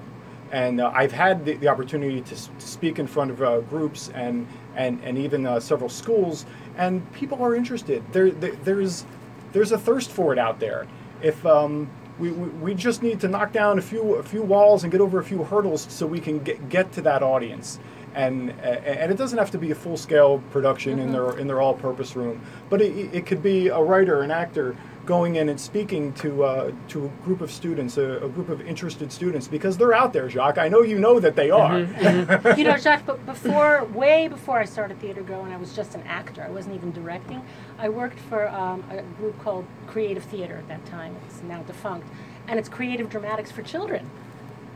[0.52, 3.60] And uh, I've had the, the opportunity to, s- to speak in front of uh,
[3.62, 6.46] groups and, and, and even uh, several schools,
[6.78, 8.04] and people are interested.
[8.14, 9.06] There, there, there's,
[9.52, 10.88] there's a thirst for it out there.
[11.22, 11.90] If um,
[12.20, 15.20] we, we, just need to knock down a few a few walls and get over
[15.20, 17.80] a few hurdles so we can get, get to that audience.
[18.18, 21.62] And and it doesn't have to be a full scale production in their in their
[21.62, 24.76] all purpose room, but it, it could be a writer, an actor
[25.08, 28.62] going in and speaking to uh, to a group of students, a, a group of
[28.62, 30.58] interested students, because they're out there, Jacque.
[30.60, 31.80] I know you know that they are.
[32.58, 35.96] you know, Jacque, but before, way before I started Theater Go, and I was just
[35.96, 37.42] an actor, I wasn't even directing,
[37.80, 41.16] I worked for um, a group called Creative Theater at that time.
[41.26, 42.08] It's now defunct.
[42.48, 44.10] And it's creative dramatics for children.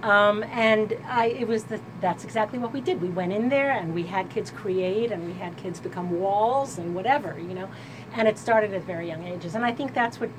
[0.03, 3.01] Um, and I, it was the, that's exactly what we did.
[3.01, 6.77] We went in there and we had kids create and we had kids become walls
[6.79, 7.69] and whatever, you know.
[8.13, 9.53] And it started at very young ages.
[9.53, 10.29] And I think that's what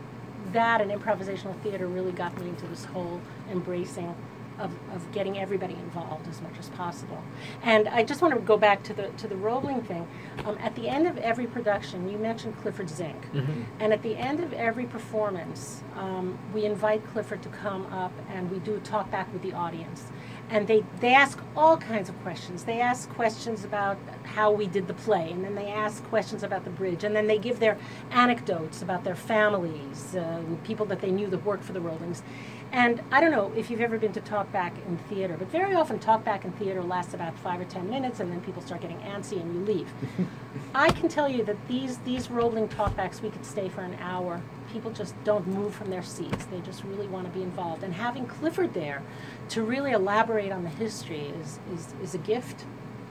[0.52, 4.14] that and improvisational theater really got me into this whole embracing
[4.62, 7.22] of, of getting everybody involved as much as possible.
[7.62, 10.06] And I just want to go back to the to the Roebling thing.
[10.44, 13.62] Um, at the end of every production, you mentioned Clifford Zink, Mm-hmm.
[13.80, 18.50] and at the end of every performance, um, we invite Clifford to come up and
[18.50, 20.04] we do a talk back with the audience.
[20.53, 22.64] And they, they ask all kinds of questions.
[22.64, 26.64] They ask questions about how we did the play, and then they ask questions about
[26.64, 27.78] the bridge, and then they give their
[28.11, 32.22] anecdotes about their families, uh, people that they knew that worked for the Roeblings.
[32.70, 35.98] And I don't know if you've ever been to talkback in theater, but very often
[35.98, 39.40] talkback in theater lasts about five or ten minutes, and then people start getting antsy
[39.40, 39.92] and you leave.
[40.74, 44.42] I can tell you that these these Roebling talkbacks we could stay for an hour.
[44.72, 46.46] People just don't move from their seats.
[46.46, 47.82] They just really want to be involved.
[47.82, 49.02] And having Clifford there
[49.50, 52.64] to really elaborate on the history is is, is a gift.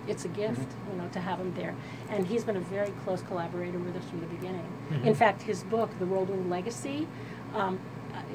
[0.08, 1.76] It's a gift, you know, to have him there.
[2.10, 4.66] And he's been a very close collaborator with us from the beginning.
[5.04, 7.08] In fact, his book, The Roebling Legacy,
[7.54, 7.80] um,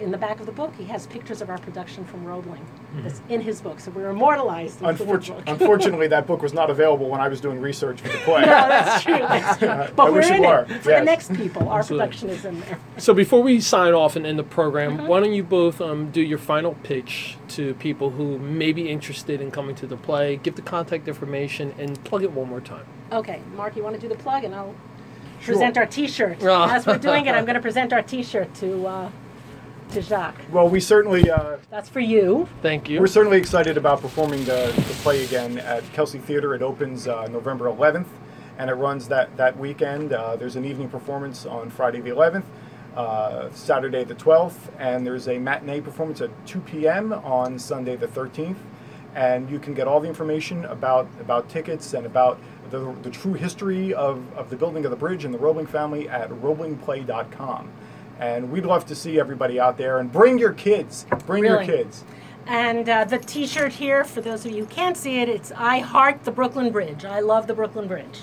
[0.00, 2.64] in the back of the book, he has pictures of our production from Roebling.
[3.02, 5.52] That's in his book, so we're immortalized in the Unfortunately, book.
[5.60, 8.40] unfortunately, that book was not available when I was doing research for the play.
[8.42, 9.18] no, that's true.
[9.18, 9.68] That's true.
[9.68, 11.00] I But we're wish it in were, for yes.
[11.00, 11.68] the next people.
[11.68, 12.06] Our Absolutely.
[12.06, 12.78] production is in there.
[12.98, 15.06] So before we sign off and end the program, Mm-hmm.
[15.08, 19.40] why don't you both um, do your final pitch to people who may be interested
[19.40, 20.36] in coming to the play?
[20.36, 22.84] Give the contact information and plug it one more time.
[23.12, 24.74] Okay, Mark, you want to do the plug, and I'll
[25.38, 25.54] Sure.
[25.54, 26.38] present our T-shirt.
[26.44, 26.70] Ah.
[26.74, 29.10] As we're doing it, I'm going to present our T-shirt to uh,
[29.92, 30.36] to Jacque.
[30.52, 32.48] Well, we certainly uh, That's for you.
[32.62, 33.00] Thank you.
[33.00, 36.54] we're certainly excited about performing the, the play again at Kelsey Theater.
[36.54, 38.06] It opens uh, November 11th,
[38.58, 40.12] and it runs that that weekend.
[40.12, 42.44] Uh, there's an evening performance on Friday the 11th,
[42.96, 47.12] uh, Saturday the 12th, and there's a matinee performance at 2 p.m.
[47.12, 48.58] on Sunday the 13th.
[49.14, 52.38] And you can get all the information about about tickets and about
[52.70, 56.08] the, the true history of, of the building of the bridge and the Roebling family
[56.08, 57.70] at roeblingplay.com.
[58.18, 61.06] And we'd love to see everybody out there and bring your kids.
[61.26, 61.66] Bring Really?
[61.66, 62.04] your kids.
[62.46, 65.78] And uh, the T-shirt here, for those of you who can't see it, it's "I
[65.80, 68.20] heart the Brooklyn Bridge." I love the Brooklyn Bridge,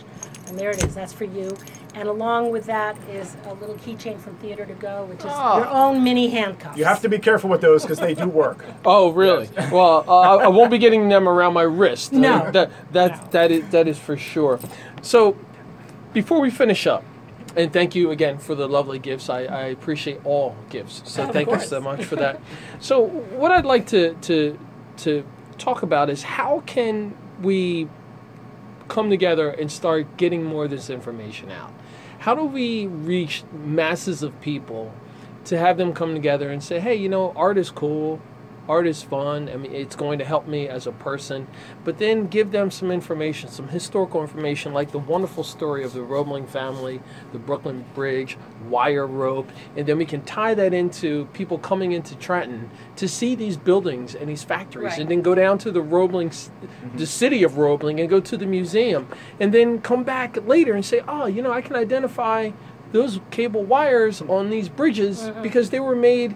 [0.47, 0.95] and there it is.
[0.95, 1.57] That's for you.
[1.95, 5.57] And along with that is a little keychain from Theater to Go, which is Ah.
[5.57, 6.75] your own mini handcuffs.
[6.77, 8.65] You have to be careful with those because they do work.
[8.85, 9.49] Oh, really?
[9.71, 12.13] Well, uh, I I won't be getting them around my wrist.
[12.13, 12.35] No.
[12.35, 13.27] Uh, that that No.
[13.31, 14.57] that is that is for sure.
[15.01, 15.35] So,
[16.13, 17.03] before we finish up,
[17.55, 19.29] and thank you again for the lovely gifts.
[19.29, 21.03] I, I appreciate all gifts.
[21.05, 22.41] So Of thank you so much for that.
[22.79, 24.57] so, what I'd like to to
[24.97, 25.25] to
[25.57, 27.87] talk about is how can we
[28.87, 31.71] come together and start getting more of this information out?
[32.19, 34.93] How do we reach masses of people
[35.45, 38.21] to have them come together and say, hey, you know, art is cool,
[38.67, 39.49] art is fun.
[39.49, 41.47] I mean, it's going to help me as a person,
[41.83, 46.01] but then give them some information, some historical information, like the wonderful story of the
[46.01, 47.01] Roebling family,
[47.31, 48.37] the Brooklyn Bridge,
[48.69, 53.35] wire rope, and then we can tie that into people coming into Trenton to see
[53.35, 54.99] these buildings and these factories, Right.
[54.99, 56.97] and then go down to the Roebling, mm-hmm.
[56.97, 59.07] the city of Roebling, and go to the museum,
[59.39, 62.51] and then come back later and say, oh, you know, I can identify
[62.93, 65.41] those cable wires on these bridges mm-hmm.
[65.41, 66.35] because they were made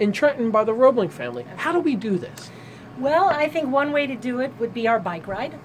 [0.00, 1.44] in Trenton by the Roebling family.
[1.56, 2.50] How do we do this?
[2.98, 5.58] Well, I think one way to do it would be our bike ride.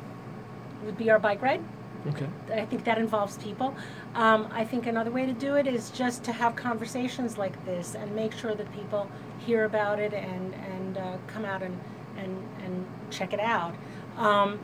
[0.85, 1.61] Would be our bike ride.
[2.07, 2.27] Okay.
[2.53, 3.73] I think that involves people.
[4.13, 7.95] Um, I think another way to do it is just to have conversations like this
[7.95, 9.09] and make sure that people
[9.39, 11.79] hear about it and and uh, come out and
[12.17, 13.73] and and check it out.
[14.17, 14.59] Um,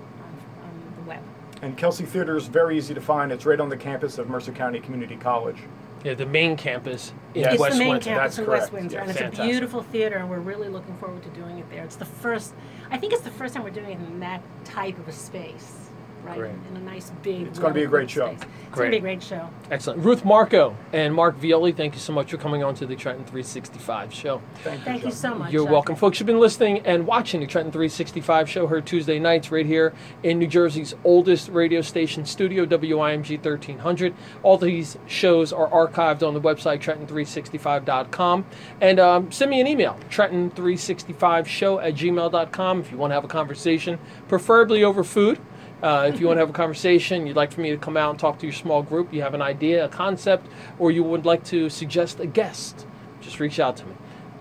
[0.63, 1.21] on the web.
[1.61, 3.31] And Kelsey Theater is very easy to find.
[3.31, 5.57] It's right on the campus of Mercer County Community College.
[6.03, 7.53] Yeah, the main campus in Yes.
[7.53, 8.09] It's West the main Windsor.
[8.11, 8.61] campus That's in correct.
[8.63, 9.45] West Windsor, Yeah, and it's fantastic.
[9.45, 11.83] a beautiful theater, and we're really looking forward to doing it there.
[11.83, 12.53] It's the first,
[12.91, 15.89] I think it's the first time we're doing it in that type of a space.
[16.25, 16.37] Right?
[16.39, 16.53] Great.
[16.71, 17.43] In a nice big.
[17.43, 18.27] It's gonna be a great show.
[18.27, 18.39] space.
[18.41, 18.85] It's Great.
[18.87, 19.47] gonna be a great show.
[19.69, 20.03] Excellent.
[20.03, 23.23] Ruth Markcoe and Mark Violi, thank you so much for coming on to the Trenton
[23.25, 24.41] 365 show.
[24.63, 24.85] Thank you.
[24.85, 25.17] Thank you Chuck.
[25.17, 25.53] so much.
[25.53, 25.71] You're Chuck.
[25.71, 26.19] welcome, folks.
[26.19, 30.39] You've been listening and watching the Trenton 365 show, heard Tuesday nights right here in
[30.39, 34.13] New Jersey's oldest radio station studio, WIMG 1300.
[34.43, 38.45] All these shows are archived on the website, Trenton365.com.
[38.81, 43.27] And um, send me an email, Trenton365show at gmail.com, if you want to have a
[43.27, 45.39] conversation, preferably over food.
[45.85, 48.09] Uh, if you want to have a conversation, you'd like for me to come out
[48.09, 50.47] and talk to your small group, you have an idea, a concept,
[50.79, 52.87] or you would like to suggest a guest,
[53.21, 53.93] just reach out to me.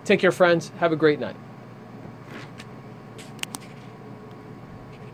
[0.07, 0.73] Take care, friends.
[0.79, 1.37] Have a great night.